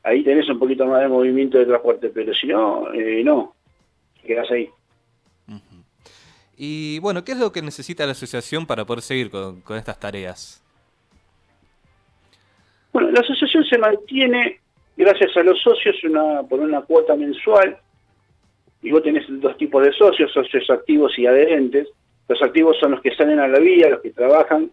Ahí 0.04 0.22
tenés 0.22 0.50
un 0.50 0.60
poquito 0.60 0.86
más 0.86 1.00
de 1.00 1.08
movimiento 1.08 1.58
de 1.58 1.66
transporte, 1.66 2.10
pero 2.10 2.34
si 2.34 2.48
no, 2.48 2.92
eh, 2.94 3.24
no, 3.24 3.56
quedás 4.22 4.52
ahí. 4.52 4.70
Y 6.58 7.00
bueno, 7.00 7.24
¿qué 7.24 7.32
es 7.32 7.40
lo 7.40 7.52
que 7.52 7.62
necesita 7.62 8.06
la 8.06 8.12
asociación 8.12 8.66
para 8.66 8.86
poder 8.86 9.02
seguir 9.02 9.30
con, 9.32 9.64
estas 9.76 10.00
tareas? 10.00 10.64
Bueno, 12.92 13.10
la 13.12 13.22
asociación 13.22 13.64
se 13.66 13.78
mantiene 13.78 14.60
gracias 14.96 15.36
a 15.36 15.44
los 15.44 15.60
socios 15.62 15.96
una, 16.04 16.44
por 16.44 16.60
una 16.60 16.82
cuota 16.82 17.16
mensual. 17.16 17.78
Y 18.82 18.92
vos 18.92 19.02
tenés 19.02 19.26
dos 19.30 19.58
tipos 19.58 19.84
de 19.84 19.94
socios, 19.94 20.32
socios 20.32 20.70
activos 20.70 21.18
y 21.18 21.26
adherentes. 21.26 21.88
Los 22.28 22.42
activos 22.42 22.78
son 22.80 22.92
los 22.92 23.02
que 23.02 23.16
salen 23.16 23.40
a 23.40 23.48
la 23.48 23.60
vía, 23.60 23.90
los 23.90 24.02
que 24.02 24.12
trabajan. 24.12 24.70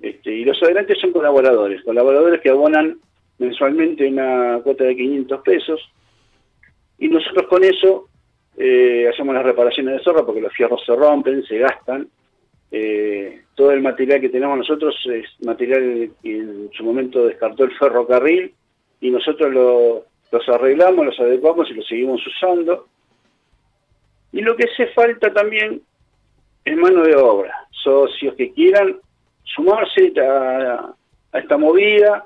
Este, 0.00 0.32
y 0.32 0.44
los 0.44 0.62
adherentes 0.62 0.98
son 1.00 1.12
colaboradores, 1.12 1.82
colaboradores 1.82 2.40
que 2.40 2.50
abonan 2.50 2.98
mensualmente 3.38 4.06
una 4.06 4.60
cuota 4.62 4.84
de 4.84 4.96
500 4.96 5.42
pesos. 5.42 5.80
Y 6.98 7.08
nosotros 7.08 7.46
con 7.48 7.64
eso 7.64 8.07
eh, 8.60 9.08
hacemos 9.08 9.34
las 9.36 9.44
reparaciones 9.44 9.94
de 9.94 10.02
zorra 10.02 10.26
porque 10.26 10.40
los 10.40 10.52
fierros 10.52 10.82
se 10.84 10.94
rompen, 10.96 11.44
se 11.44 11.58
gastan. 11.58 12.08
Eh, 12.72 13.42
todo 13.54 13.70
el 13.70 13.80
material 13.80 14.20
que 14.20 14.28
tenemos 14.28 14.58
nosotros 14.58 14.94
es 15.06 15.26
material 15.46 16.10
que 16.20 16.36
en 16.36 16.70
su 16.72 16.82
momento 16.82 17.26
descartó 17.26 17.64
el 17.64 17.76
ferrocarril 17.78 18.52
y 19.00 19.10
nosotros 19.10 19.52
lo, 19.52 20.04
los 20.32 20.48
arreglamos, 20.48 21.06
los 21.06 21.20
adecuamos 21.20 21.70
y 21.70 21.74
los 21.74 21.86
seguimos 21.86 22.20
usando. 22.26 22.86
Y 24.32 24.40
lo 24.40 24.56
que 24.56 24.64
hace 24.64 24.88
falta 24.88 25.32
también 25.32 25.80
es 26.64 26.76
mano 26.76 27.02
de 27.02 27.14
obra, 27.14 27.54
socios 27.70 28.34
que 28.34 28.52
quieran 28.52 28.98
sumarse 29.44 30.12
a, 30.20 30.92
esta 31.32 31.56
movida, 31.56 32.24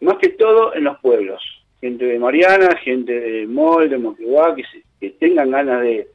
más 0.00 0.16
que 0.18 0.28
todo 0.30 0.74
en 0.74 0.84
los 0.84 0.98
pueblos. 1.00 1.42
Gente 1.80 2.04
de 2.04 2.18
Mariana, 2.18 2.76
gente 2.82 3.12
de 3.12 3.46
Mol, 3.46 3.90
de 3.90 3.98
Moquegua, 3.98 4.54
que, 4.54 4.62
que 5.00 5.10
tengan 5.10 5.50
ganas 5.50 5.82
de, 5.82 6.08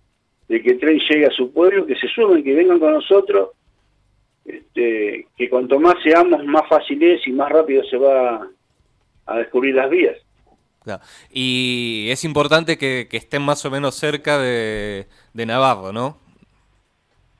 que 0.47 0.71
el 0.71 0.79
tren 0.79 0.99
llegue 0.99 1.25
a 1.25 1.31
su 1.31 1.51
pueblo, 1.51 1.85
que 1.85 1.95
se 1.95 2.07
sumen, 2.07 2.43
que 2.43 2.53
vengan 2.53 2.79
con 2.79 2.93
nosotros, 2.93 3.49
este, 4.45 5.27
que 5.37 5.49
cuanto 5.49 5.79
más 5.79 5.95
seamos, 6.03 6.43
más 6.45 6.67
fácil 6.67 7.01
es 7.03 7.25
y 7.27 7.31
más 7.31 7.49
rápido 7.49 7.83
se 7.83 7.97
va 7.97 8.47
a 9.25 9.37
descubrir 9.37 9.75
las 9.75 9.89
vías. 9.89 10.17
Y 11.31 12.07
es 12.09 12.23
importante 12.25 12.77
que, 12.77 13.07
estén 13.11 13.43
más 13.43 13.63
o 13.65 13.71
menos 13.71 13.95
cerca 13.95 14.39
de, 14.39 15.05
Navarro, 15.33 15.93
¿no? 15.93 16.17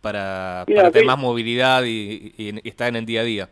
Para, 0.02 0.64
tener 0.66 1.06
más 1.06 1.18
movilidad 1.18 1.84
y, 1.84 2.34
y 2.38 2.68
estar 2.68 2.88
en 2.90 2.98
el 2.98 3.06
día 3.06 3.22
a 3.22 3.24
día. 3.24 3.50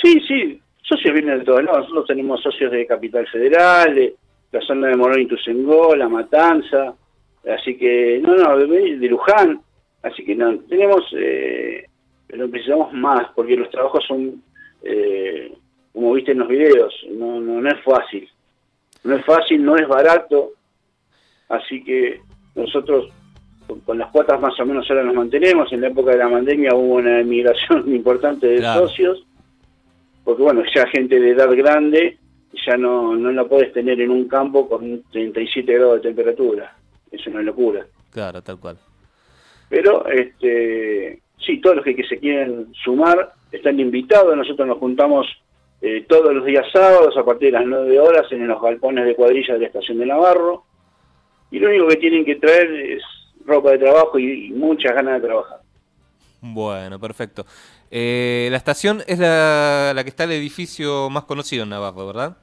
Sí, 0.00 0.20
sí, 0.28 0.60
socios 0.82 1.14
vienen 1.14 1.38
de 1.38 1.44
todos 1.44 1.64
lados. 1.64 1.80
Nosotros 1.80 2.06
tenemos 2.06 2.42
socios 2.42 2.70
de 2.70 2.86
Capital 2.86 3.26
Federal, 3.28 3.94
de 3.94 4.14
la 4.54 4.60
zona 4.60 4.88
de 4.88 4.96
Morón 4.96 5.20
y 5.20 5.26
Tuzengó, 5.26 5.96
La 5.96 6.08
Matanza, 6.08 6.94
así 7.52 7.76
que, 7.76 8.20
no, 8.22 8.36
no, 8.36 8.56
de, 8.56 9.08
Luján, 9.08 9.60
así 10.02 10.24
que 10.24 10.36
no, 10.36 10.56
tenemos, 10.60 11.04
eh, 11.18 11.84
pero 12.28 12.48
precisamos 12.48 12.92
más, 12.92 13.30
porque 13.34 13.56
los 13.56 13.68
trabajos 13.70 14.04
son, 14.06 14.42
eh, 14.82 15.52
como 15.92 16.12
viste 16.12 16.32
en 16.32 16.38
los 16.38 16.48
videos, 16.48 16.94
no, 17.10 17.40
no, 17.40 17.60
no 17.60 17.68
es 17.68 17.82
fácil. 17.82 18.28
No 19.02 19.16
es 19.16 19.24
fácil, 19.24 19.62
no 19.64 19.76
es 19.76 19.88
barato, 19.88 20.52
así 21.48 21.82
que 21.82 22.20
nosotros 22.54 23.12
con, 23.84 23.98
las 23.98 24.10
cuotas 24.12 24.40
más 24.40 24.58
o 24.60 24.64
menos 24.64 24.88
ahora 24.88 25.02
nos 25.02 25.14
mantenemos. 25.14 25.70
En 25.72 25.80
la 25.80 25.88
época 25.88 26.12
de 26.12 26.18
la 26.18 26.30
pandemia 26.30 26.74
hubo 26.74 26.94
una 26.94 27.18
emigración 27.18 27.92
importante 27.94 28.46
de 28.46 28.62
socios 28.62 29.26
porque 30.24 30.42
bueno, 30.42 30.62
ya 30.74 30.86
gente 30.86 31.20
de 31.20 31.30
edad 31.30 31.54
grande 31.54 32.18
ya 32.66 32.76
no, 32.76 33.16
no 33.16 33.32
la 33.32 33.44
puedes 33.44 33.72
tener 33.72 34.00
en 34.00 34.10
un 34.10 34.28
campo 34.28 34.68
con 34.68 35.02
37 35.10 35.72
grados 35.72 35.96
de 35.96 36.08
temperatura. 36.08 36.76
Es 37.10 37.26
una 37.26 37.42
locura. 37.42 37.86
Claro, 38.10 38.42
tal 38.42 38.58
cual. 38.58 38.78
Pero, 39.68 40.06
este, 40.06 41.20
sí, 41.38 41.60
todos 41.60 41.76
los 41.76 41.84
que, 41.84 42.02
se 42.04 42.18
quieren 42.18 42.72
sumar 42.84 43.32
están 43.50 43.78
invitados. 43.80 44.36
Nosotros 44.36 44.68
nos 44.68 44.78
juntamos 44.78 45.26
eh, 45.80 46.04
todos 46.08 46.34
los 46.34 46.44
días 46.44 46.66
sábados 46.72 47.16
a 47.16 47.24
partir 47.24 47.52
de 47.52 47.58
las 47.58 47.66
9 47.66 48.00
horas 48.00 48.30
en 48.30 48.46
los 48.46 48.60
galpones 48.60 49.04
de 49.04 49.14
cuadrilla 49.14 49.54
de 49.54 49.60
la 49.60 49.66
estación 49.66 49.98
de 49.98 50.06
Navarro. 50.06 50.64
Y 51.50 51.58
lo 51.58 51.68
único 51.68 51.88
que 51.88 51.96
tienen 51.96 52.24
que 52.24 52.36
traer 52.36 52.70
es 52.72 53.02
ropa 53.44 53.72
de 53.72 53.78
trabajo 53.78 54.18
y 54.18 54.50
muchas 54.50 54.94
ganas 54.94 55.20
de 55.20 55.28
trabajar. 55.28 55.60
Bueno, 56.40 57.00
perfecto. 57.00 57.46
Eh, 57.90 58.48
la 58.50 58.58
estación 58.58 59.02
es 59.06 59.18
la, 59.18 59.98
que 60.02 60.10
está 60.10 60.24
el 60.24 60.32
edificio 60.32 61.08
más 61.08 61.24
conocido 61.24 61.62
en 61.62 61.70
Navarro, 61.70 62.06
¿verdad? 62.06 62.36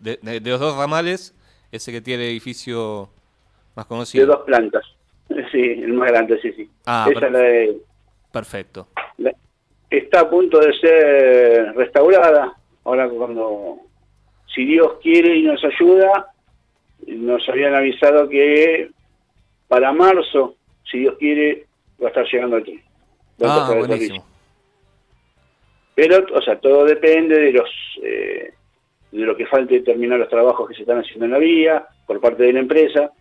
De, 0.00 0.18
los 0.42 0.58
dos 0.58 0.76
ramales, 0.76 1.34
ese 1.70 1.92
que 1.92 2.00
tiene 2.00 2.24
el 2.24 2.30
edificio 2.30 3.10
más 3.76 3.86
conocido. 3.86 4.26
De 4.26 4.32
dos 4.32 4.44
plantas. 4.44 4.84
Sí, 5.52 5.60
el 5.60 5.92
más 5.92 6.10
grande, 6.10 6.40
sí, 6.42 6.52
sí. 6.54 6.68
Ah, 6.86 7.06
Esa 7.08 7.26
es 7.26 7.32
la 7.32 7.38
de, 7.38 7.78
perfecto. 8.32 8.88
está 9.88 10.20
a 10.22 10.30
punto 10.30 10.58
de 10.58 10.72
ser 10.74 11.72
restaurada. 11.76 12.52
Ahora 12.82 13.08
cuando, 13.08 13.78
si 14.52 14.64
Dios 14.64 14.94
quiere 15.00 15.36
y 15.36 15.42
nos 15.42 15.62
ayuda, 15.64 16.32
nos 17.06 17.48
habían 17.48 17.74
avisado 17.74 18.28
que 18.28 18.90
para 19.68 19.92
marzo, 19.92 20.56
si 20.90 20.98
Dios 20.98 21.14
quiere, 21.18 21.66
va 22.02 22.06
a 22.06 22.08
estar 22.08 22.26
llegando 22.26 22.56
aquí. 22.56 22.80
Ah, 23.40 23.72
buenísimo. 23.76 24.24
Pero, 25.94 26.26
o 26.34 26.42
sea, 26.42 26.58
todo 26.58 26.84
depende 26.84 27.38
de 27.38 27.52
los 27.52 27.70
eh, 28.02 28.54
de 29.12 29.24
lo 29.24 29.36
que 29.36 29.46
falte 29.46 29.80
terminar 29.80 30.18
los 30.18 30.28
trabajos 30.28 30.68
que 30.68 30.74
se 30.74 30.82
están 30.82 30.98
haciendo 30.98 31.24
en 31.24 31.32
la 31.32 31.38
vía 31.38 31.86
por 32.06 32.20
parte 32.20 32.44
de 32.44 32.52
la 32.52 32.60
empresa. 32.60 33.12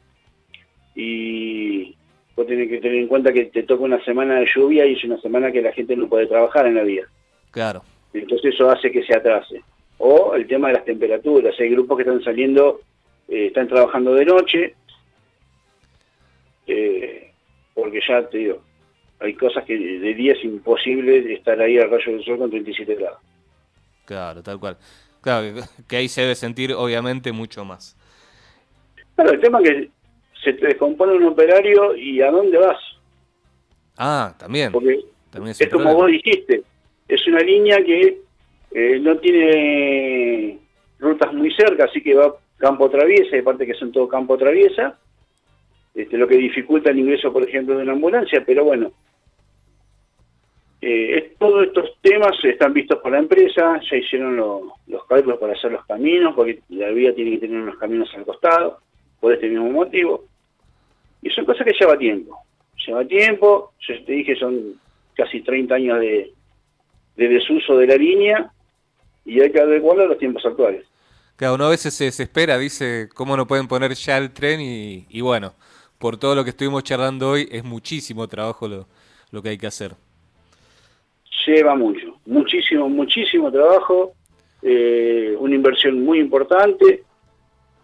Y 0.96 1.96
vos 2.36 2.46
tenés 2.46 2.70
que 2.70 2.80
tener 2.80 2.98
en 2.98 3.08
cuenta 3.08 3.34
que 3.34 3.46
te 3.46 3.64
toca 3.64 3.84
una 3.84 4.04
semana 4.04 4.40
de 4.40 4.48
lluvia 4.54 4.86
y 4.86 4.94
es 4.94 5.04
una 5.04 5.20
semana 5.20 5.52
que 5.52 5.62
la 5.62 5.72
gente 5.72 5.96
no 5.96 6.08
puede 6.08 6.28
trabajar 6.28 6.68
en 6.68 6.76
la 6.76 6.84
vía. 6.84 7.06
Claro. 7.52 7.84
Entonces 8.14 8.54
eso 8.54 8.70
hace 8.70 8.92
que 8.92 9.04
se 9.04 9.16
atrase. 9.16 9.62
O 9.98 10.34
el 10.36 10.48
tema 10.48 10.68
de 10.68 10.76
las 10.76 10.86
temperaturas. 10.86 11.60
Hay 11.60 11.70
grupos 11.70 11.98
que 11.98 12.04
están 12.04 12.24
saliendo, 12.24 12.82
eh, 13.28 13.48
están 13.48 13.68
trabajando 13.68 14.14
de 14.14 14.26
noche, 14.26 14.76
eh, 16.68 17.32
porque 17.74 18.00
ya 18.08 18.28
te 18.30 18.38
digo, 18.38 18.62
hay 19.20 19.34
cosas 19.34 19.66
que 19.66 19.78
de 19.78 20.14
día 20.14 20.34
es 20.34 20.44
imposible 20.44 21.34
estar 21.34 21.60
ahí 21.60 21.78
al 21.78 21.90
rayo 21.90 22.14
del 22.14 22.24
sol 22.24 22.38
con 22.38 22.50
37 22.50 22.96
grados. 22.96 23.20
Claro, 24.06 24.42
tal 24.42 24.60
cual. 24.60 24.78
Claro, 25.30 25.68
que, 25.88 25.96
ahí 25.96 26.08
se 26.08 26.22
debe 26.22 26.34
sentir 26.34 26.74
obviamente 26.74 27.32
mucho 27.32 27.64
más. 27.64 27.96
Claro, 29.14 29.32
el 29.34 29.40
tema 29.40 29.60
es 29.60 29.70
que 29.70 29.90
se 30.44 30.54
te 30.54 30.68
descompone 30.68 31.14
un 31.14 31.26
operario 31.26 31.96
y 31.96 32.20
¿a 32.22 32.32
dónde 32.32 32.58
vas? 32.58 32.80
Ah, 33.96 34.34
también. 34.40 34.72
Porque 34.72 35.02
es, 35.50 35.70
como 35.70 35.94
vos 35.94 36.08
dijiste, 36.08 36.64
es 37.08 37.28
una 37.28 37.42
línea 37.42 37.78
que 37.84 38.22
eh, 38.72 39.00
no 39.00 39.18
tiene 39.18 40.58
rutas 40.98 41.32
muy 41.32 41.54
cerca, 41.54 41.84
así 41.86 42.02
que 42.02 42.16
va 42.16 42.36
campo 42.58 42.90
traviesa, 42.90 43.36
y 43.36 43.40
aparte 43.40 43.68
que 43.68 43.76
son 43.76 43.92
todo 43.92 44.08
campo 44.08 44.36
traviesa, 44.36 44.98
este, 45.94 46.18
lo 46.18 46.28
que 46.28 46.38
dificulta 46.38 46.90
el 46.90 47.00
ingreso, 47.00 47.32
por 47.32 47.48
ejemplo, 47.48 47.78
de 47.78 47.84
una 47.84 47.94
ambulancia, 47.94 48.44
pero 48.44 48.64
bueno, 48.64 48.92
eh, 50.82 51.36
todos 51.38 51.68
estos 51.68 51.98
temas 52.02 52.32
están 52.44 52.74
vistos 52.74 53.00
por 53.00 53.12
la 53.12 53.20
empresa, 53.20 53.82
ya 53.90 53.98
hicieron 53.98 54.38
los 54.38 55.06
cálculos 55.08 55.38
para 55.40 55.54
hacer 55.54 55.72
los 55.72 55.86
caminos, 55.86 56.34
porque 56.36 56.62
la 56.70 56.90
vía 56.90 57.14
tiene 57.14 57.32
que 57.32 57.40
tener 57.40 57.62
unos 57.62 57.78
caminos 57.78 58.10
al 58.16 58.26
costado, 58.26 58.80
por 59.20 59.34
este 59.34 59.50
mismo 59.50 59.70
motivo. 59.70 60.26
Y 61.22 61.30
son 61.32 61.46
cosas 61.46 61.66
que 61.66 61.74
lleva 61.78 61.98
tiempo. 61.98 62.38
Lleva 62.88 63.04
tiempo, 63.06 63.74
yo 63.80 64.06
te 64.06 64.14
dije, 64.14 64.36
son 64.38 64.80
casi 65.16 65.42
30 65.42 65.76
años 65.76 66.00
de, 66.00 66.34
desuso 67.18 67.78
de 67.78 67.88
la 67.88 67.96
línea 67.96 68.50
y 69.26 69.42
hay 69.42 69.52
que 69.52 69.60
adecuarlo 69.60 70.04
a 70.04 70.08
los 70.08 70.18
tiempos 70.18 70.46
actuales. 70.46 70.86
Claro, 71.36 71.56
uno 71.56 71.66
a 71.66 71.70
veces 71.70 71.94
se 71.94 72.06
desespera, 72.06 72.58
dice, 72.58 73.10
¿cómo 73.14 73.36
no 73.36 73.48
pueden 73.48 73.68
poner 73.68 73.94
ya 73.96 74.18
el 74.18 74.32
tren? 74.32 74.62
Y, 74.62 75.06
y 75.10 75.20
bueno, 75.20 75.54
por 75.98 76.18
todo 76.18 76.36
lo 76.36 76.46
que 76.46 76.52
estuvimos 76.52 76.84
charlando 76.84 77.32
hoy, 77.32 77.50
es 77.52 77.66
muchísimo 77.66 78.30
trabajo 78.30 78.70
lo, 78.70 78.88
lo 79.32 79.42
que 79.42 79.50
hay 79.50 79.58
que 79.58 79.68
hacer 79.68 79.96
lleva 81.46 81.76
mucho, 81.76 82.18
muchísimo, 82.26 82.90
muchísimo 82.90 83.52
trabajo. 83.52 84.14
eh, 84.62 85.36
una 85.40 85.56
inversión 85.56 86.04
muy 86.04 86.20
importante. 86.20 87.04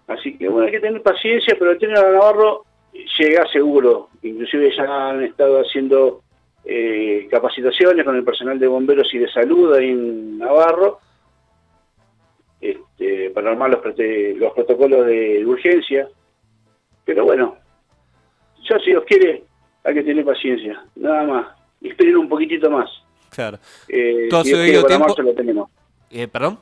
Así 0.07 0.37
que 0.37 0.47
bueno, 0.49 0.67
hay 0.67 0.71
que 0.71 0.79
tener 0.79 1.01
paciencia, 1.01 1.55
pero 1.57 1.71
el 1.71 1.77
tren 1.77 1.97
a 1.97 2.01
Navarro 2.01 2.65
llega 3.17 3.47
seguro. 3.47 4.09
Inclusive 4.21 4.75
ya 4.75 5.09
han 5.09 5.23
estado 5.23 5.59
haciendo 5.59 6.21
eh, 6.63 7.27
capacitaciones 7.29 8.05
con 8.05 8.15
el 8.15 8.23
personal 8.23 8.59
de 8.59 8.67
bomberos 8.67 9.13
y 9.13 9.19
de 9.19 9.31
salud 9.31 9.73
ahí 9.73 9.89
en 9.89 10.37
Navarro 10.37 10.99
este, 12.61 13.29
para 13.31 13.51
armar 13.51 13.69
los, 13.69 13.81
los 14.37 14.53
protocolos 14.53 15.05
de 15.05 15.45
urgencia. 15.45 16.07
Pero 17.03 17.25
bueno, 17.25 17.57
ya 18.67 18.79
si 18.79 18.91
Dios 18.91 19.03
quiere, 19.05 19.43
hay 19.83 19.93
que 19.93 20.03
tener 20.03 20.25
paciencia, 20.25 20.83
nada 20.95 21.23
más. 21.23 21.47
Y 21.81 21.89
esperar 21.89 22.17
un 22.17 22.29
poquitito 22.29 22.69
más. 22.69 22.89
Claro. 23.35 23.59
Eh, 23.89 24.29
si 24.43 24.49
Dios 24.49 24.63
quiere, 24.63 24.81
para 24.81 24.99
marzo 24.99 25.21
lo 25.21 25.33
tenemos. 25.33 25.69
Eh, 26.09 26.27
¿Perdón? 26.27 26.57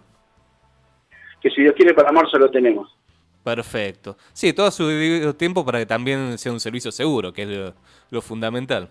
Que 1.39 1.51
si 1.51 1.61
Dios 1.61 1.75
quiere, 1.75 1.93
para 1.93 2.11
marzo 2.11 2.37
lo 2.37 2.49
tenemos. 2.49 2.97
Perfecto. 3.43 4.17
Sí, 4.31 4.53
todo 4.53 4.67
a 4.67 4.71
su 4.71 4.87
debido 4.87 5.35
tiempo 5.35 5.65
para 5.65 5.79
que 5.79 5.85
también 5.85 6.37
sea 6.37 6.51
un 6.51 6.59
servicio 6.59 6.91
seguro, 6.91 7.33
que 7.33 7.43
es 7.43 7.73
lo, 8.09 8.21
fundamental. 8.21 8.89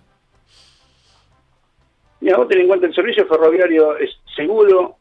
Mira, 2.21 2.37
vos 2.37 2.47
ten 2.49 2.61
en 2.61 2.69
cuenta, 2.69 2.87
el 2.87 2.95
servicio 2.95 3.27
ferroviario 3.27 3.97
es 3.97 4.11
seguro, 4.37 4.97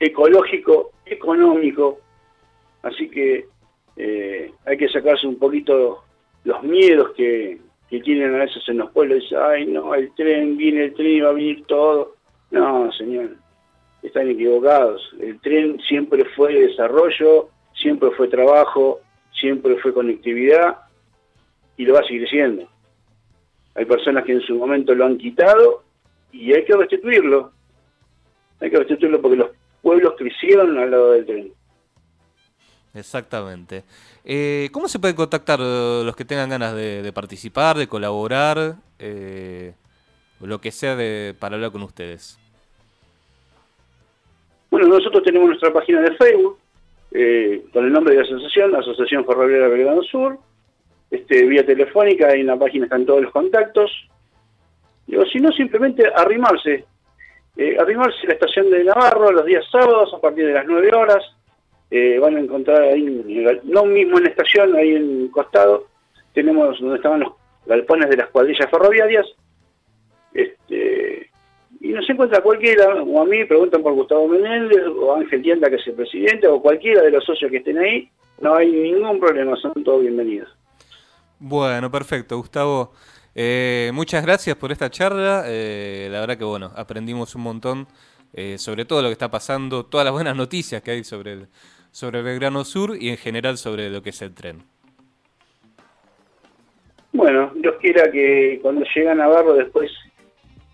ecológico, 0.00 0.92
económico, 1.04 2.00
así 2.82 3.08
que 3.08 3.46
eh, 3.96 4.52
hay 4.64 4.76
que 4.76 4.88
sacarse 4.88 5.26
un 5.26 5.38
poquito 5.38 6.02
los 6.44 6.62
miedos 6.62 7.12
que, 7.16 7.60
que 7.88 8.00
tienen 8.00 8.34
a 8.34 8.38
veces 8.38 8.62
en 8.68 8.78
los 8.78 8.90
pueblos, 8.90 9.20
dicen, 9.20 9.38
ay 9.40 9.66
no, 9.66 9.94
el 9.94 10.12
tren, 10.14 10.56
viene 10.56 10.84
el 10.84 10.94
tren 10.94 11.06
y 11.06 11.20
va 11.20 11.30
a 11.30 11.32
venir 11.32 11.64
todo. 11.66 12.15
No, 12.50 12.92
señor, 12.92 13.36
están 14.02 14.28
equivocados. 14.28 15.02
El 15.20 15.40
tren 15.40 15.78
siempre 15.80 16.24
fue 16.36 16.54
desarrollo, 16.54 17.48
siempre 17.74 18.10
fue 18.12 18.28
trabajo, 18.28 19.00
siempre 19.32 19.76
fue 19.76 19.92
conectividad 19.92 20.78
y 21.76 21.84
lo 21.84 21.94
va 21.94 22.00
a 22.00 22.06
seguir 22.06 22.28
siendo. 22.28 22.68
Hay 23.74 23.84
personas 23.84 24.24
que 24.24 24.32
en 24.32 24.40
su 24.40 24.54
momento 24.54 24.94
lo 24.94 25.04
han 25.04 25.18
quitado 25.18 25.82
y 26.32 26.52
hay 26.52 26.64
que 26.64 26.76
restituirlo. 26.76 27.52
Hay 28.60 28.70
que 28.70 28.78
restituirlo 28.78 29.20
porque 29.20 29.36
los 29.36 29.50
pueblos 29.82 30.14
crecieron 30.16 30.78
al 30.78 30.90
lado 30.90 31.12
del 31.12 31.26
tren. 31.26 31.52
Exactamente. 32.94 33.84
Eh, 34.24 34.70
¿Cómo 34.72 34.88
se 34.88 34.98
pueden 34.98 35.16
contactar 35.16 35.60
eh, 35.60 36.02
los 36.04 36.16
que 36.16 36.24
tengan 36.24 36.48
ganas 36.48 36.74
de, 36.74 37.12
participar, 37.12 37.76
de 37.76 37.86
colaborar, 37.86 38.76
eh, 38.98 39.74
lo 40.40 40.60
que 40.60 40.70
sea 40.70 40.96
de, 40.96 41.34
para 41.38 41.56
hablar 41.56 41.72
con 41.72 41.82
ustedes? 41.82 42.38
Bueno, 44.70 44.88
nosotros 44.88 45.22
tenemos 45.22 45.48
nuestra 45.48 45.72
página 45.72 46.02
de 46.02 46.16
Facebook 46.16 46.58
con 47.72 47.84
el 47.84 47.92
nombre 47.92 48.14
de 48.14 48.20
la 48.20 48.26
asociación, 48.26 48.76
Asociación 48.76 49.24
Ferroviaria 49.24 49.68
Belgrano 49.68 50.02
Sur. 50.02 50.38
Este, 51.10 51.44
vía 51.44 51.64
telefónica, 51.64 52.30
en 52.32 52.46
la 52.46 52.56
página 52.56 52.84
están 52.84 53.06
todos 53.06 53.22
los 53.22 53.32
contactos. 53.32 53.90
Digo, 55.06 55.24
si 55.26 55.38
no, 55.38 55.50
simplemente 55.52 56.04
arrimarse. 56.14 56.84
arrimarse 57.80 58.18
a 58.24 58.28
la 58.28 58.34
estación 58.34 58.70
de 58.70 58.84
Navarro 58.84 59.32
los 59.32 59.46
días 59.46 59.64
sábados 59.70 60.12
a 60.12 60.20
partir 60.20 60.46
de 60.46 60.52
las 60.52 60.66
9 60.66 60.90
horas 60.94 61.24
eh, 61.90 62.18
van 62.18 62.36
a 62.36 62.40
encontrar 62.40 62.82
ahí, 62.82 63.60
no 63.62 63.84
mismo 63.84 64.18
en 64.18 64.24
la 64.24 64.30
estación, 64.30 64.74
ahí 64.74 64.90
en 64.90 65.22
el 65.22 65.30
costado, 65.30 65.86
tenemos 66.34 66.80
donde 66.80 66.96
estaban 66.96 67.20
los 67.20 67.32
galpones 67.64 68.10
de 68.10 68.16
las 68.16 68.28
cuadrillas 68.30 68.68
ferroviarias, 68.68 69.26
este, 70.36 71.30
y 71.80 71.88
nos 71.88 72.08
encuentra 72.08 72.42
cualquiera, 72.42 73.02
o 73.02 73.22
a 73.22 73.24
mí, 73.24 73.44
preguntan 73.44 73.82
por 73.82 73.94
Gustavo 73.94 74.28
Menéndez, 74.28 74.84
o 74.86 75.14
Ángel 75.14 75.42
Tienda, 75.42 75.68
que 75.68 75.76
es 75.76 75.86
el 75.86 75.94
presidente, 75.94 76.46
o 76.48 76.60
cualquiera 76.60 77.02
de 77.02 77.10
los 77.10 77.24
socios 77.24 77.50
que 77.50 77.58
estén 77.58 77.78
ahí, 77.78 78.08
no 78.40 78.54
hay 78.54 78.70
ningún 78.70 79.18
problema, 79.18 79.56
son 79.56 79.72
todos 79.84 80.02
bienvenidos. 80.02 80.48
Bueno, 81.38 81.90
perfecto, 81.90 82.36
Gustavo. 82.36 82.92
Eh, 83.34 83.90
muchas 83.92 84.24
gracias 84.24 84.56
por 84.56 84.72
esta 84.72 84.90
charla. 84.90 85.44
Eh, 85.46 86.08
la 86.10 86.20
verdad 86.20 86.38
que 86.38 86.44
bueno, 86.44 86.72
aprendimos 86.74 87.34
un 87.34 87.42
montón 87.42 87.86
sobre 88.58 88.84
todo 88.84 89.00
lo 89.00 89.08
que 89.08 89.12
está 89.12 89.30
pasando, 89.30 89.86
todas 89.86 90.04
las 90.04 90.12
buenas 90.12 90.36
noticias 90.36 90.82
que 90.82 90.90
hay 90.90 91.04
sobre 91.04 91.32
el, 91.32 91.46
sobre 91.96 92.20
Belgrano 92.20 92.62
Sur 92.62 92.94
y 93.00 93.08
en 93.08 93.16
general 93.16 93.56
sobre 93.56 93.88
lo 93.88 94.02
que 94.02 94.10
es 94.10 94.20
el 94.20 94.34
tren. 94.34 94.58
Bueno, 97.14 97.50
Dios 97.54 97.76
quiera 97.80 98.10
que 98.12 98.58
cuando 98.60 98.84
llegue 98.94 99.08
a 99.08 99.14
Navarro 99.14 99.54
después 99.54 99.90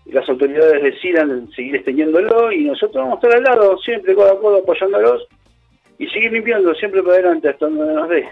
las 0.05 0.27
autoridades 0.27 0.83
decidan 0.83 1.49
seguir 1.51 1.75
extendiéndolo 1.75 2.51
y 2.51 2.65
nosotros 2.65 3.03
vamos 3.03 3.13
a 3.13 3.27
estar 3.27 3.37
al 3.37 3.43
lado, 3.43 3.77
siempre 3.79 4.13
codo 4.15 4.31
a 4.31 4.39
codo 4.39 4.57
apoyándolos 4.57 5.27
y 5.97 6.07
seguir 6.07 6.31
limpiando 6.31 6.73
siempre 6.75 7.01
para 7.01 7.15
adelante 7.15 7.49
hasta 7.49 7.65
donde 7.67 7.93
nos 7.93 8.09
dé. 8.09 8.27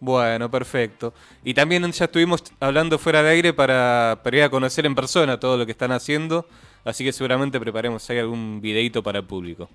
Bueno, 0.00 0.50
perfecto. 0.50 1.14
Y 1.44 1.54
también 1.54 1.84
ya 1.92 2.06
estuvimos 2.06 2.42
hablando 2.58 2.98
fuera 2.98 3.22
de 3.22 3.30
aire 3.30 3.52
para, 3.52 4.18
para 4.24 4.36
ir 4.36 4.42
a 4.42 4.50
conocer 4.50 4.84
en 4.84 4.96
persona 4.96 5.38
todo 5.38 5.56
lo 5.56 5.64
que 5.64 5.72
están 5.72 5.92
haciendo, 5.92 6.46
así 6.84 7.04
que 7.04 7.12
seguramente 7.12 7.60
preparemos 7.60 8.08
ahí 8.10 8.18
algún 8.18 8.60
videito 8.60 9.02
para 9.02 9.20
el 9.20 9.24
público. 9.24 9.68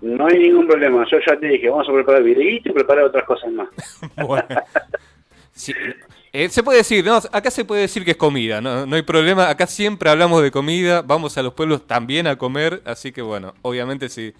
No 0.00 0.26
hay 0.26 0.38
ningún 0.38 0.66
problema. 0.66 1.04
Yo 1.10 1.18
ya 1.26 1.38
te 1.38 1.48
dije, 1.48 1.70
vamos 1.70 1.88
a 1.88 1.92
preparar 1.92 2.22
videíto 2.22 2.68
y 2.68 2.72
preparar 2.72 3.04
otras 3.04 3.24
cosas 3.24 3.50
más. 3.52 3.68
bueno. 4.16 4.46
Eh, 6.32 6.48
se 6.50 6.62
puede 6.62 6.78
decir, 6.78 7.04
no, 7.04 7.16
acá 7.16 7.50
se 7.50 7.64
puede 7.64 7.82
decir 7.82 8.04
que 8.04 8.10
es 8.12 8.16
comida, 8.16 8.60
no, 8.60 8.86
no 8.86 8.96
hay 8.96 9.02
problema. 9.02 9.48
Acá 9.48 9.66
siempre 9.66 10.10
hablamos 10.10 10.42
de 10.42 10.50
comida, 10.50 11.02
vamos 11.02 11.38
a 11.38 11.42
los 11.42 11.54
pueblos 11.54 11.86
también 11.86 12.26
a 12.26 12.36
comer, 12.36 12.82
así 12.84 13.12
que 13.12 13.22
bueno, 13.22 13.54
obviamente 13.62 14.08
si, 14.08 14.34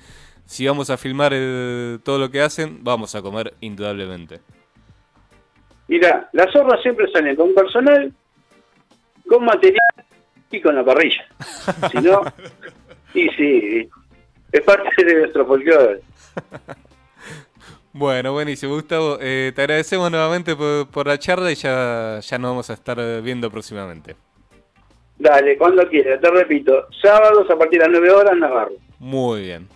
si 0.45 0.67
vamos 0.67 0.91
a 0.91 0.97
filmar 0.99 1.33
todo 2.03 2.19
lo 2.19 2.31
que 2.31 2.43
hacen, 2.43 2.83
vamos 2.83 3.15
a 3.15 3.23
comer 3.23 3.55
indudablemente. 3.61 4.41
Mira, 5.89 6.29
las 6.33 6.53
zorras 6.53 6.83
siempre 6.83 7.11
salen 7.11 7.35
con 7.35 7.55
personal, 7.55 8.13
con 9.27 9.45
material 9.45 10.05
y 10.51 10.61
con 10.61 10.75
la 10.75 10.85
parrilla. 10.85 11.27
Si 11.91 11.99
no, 11.99 12.23
y 13.15 13.29
sí, 13.31 13.89
es 14.53 14.61
parte 14.63 15.05
de 15.05 15.15
nuestro 15.21 15.47
folclore. 15.47 16.01
Bueno, 17.99 18.33
buenísimo, 18.33 18.75
Gustavo. 18.75 19.19
Eh, 19.21 19.51
te 19.57 19.63
agradecemos 19.63 20.09
nuevamente 20.09 20.55
por, 20.55 21.05
la 21.05 21.19
charla 21.19 21.51
y 21.51 21.57
ya, 21.57 22.21
ya 22.21 22.39
nos 22.39 22.51
vamos 22.53 22.71
a 22.71 22.75
estar 22.75 22.97
viendo 23.23 23.51
próximamente. 23.51 24.15
Dale, 25.19 25.59
cuando 25.59 25.85
quieras, 25.89 26.21
te 26.21 26.31
repito, 26.31 26.87
sábados 27.03 27.51
a 27.51 27.59
partir 27.59 27.81
de 27.81 27.89
las 27.89 27.99
9 27.99 28.11
horas, 28.13 28.37
Navarro. 28.37 28.75
Muy 29.01 29.41
bien. 29.41 29.69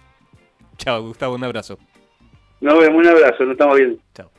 Chao, 0.76 1.02
Gustavo, 1.02 1.34
un 1.34 1.42
abrazo. 1.42 1.76
Nos 2.60 2.78
vemos, 2.78 3.00
un 3.00 3.08
abrazo, 3.08 3.42
nos 3.42 3.52
estamos 3.54 3.76
viendo. 3.76 3.98
Chao. 4.14 4.30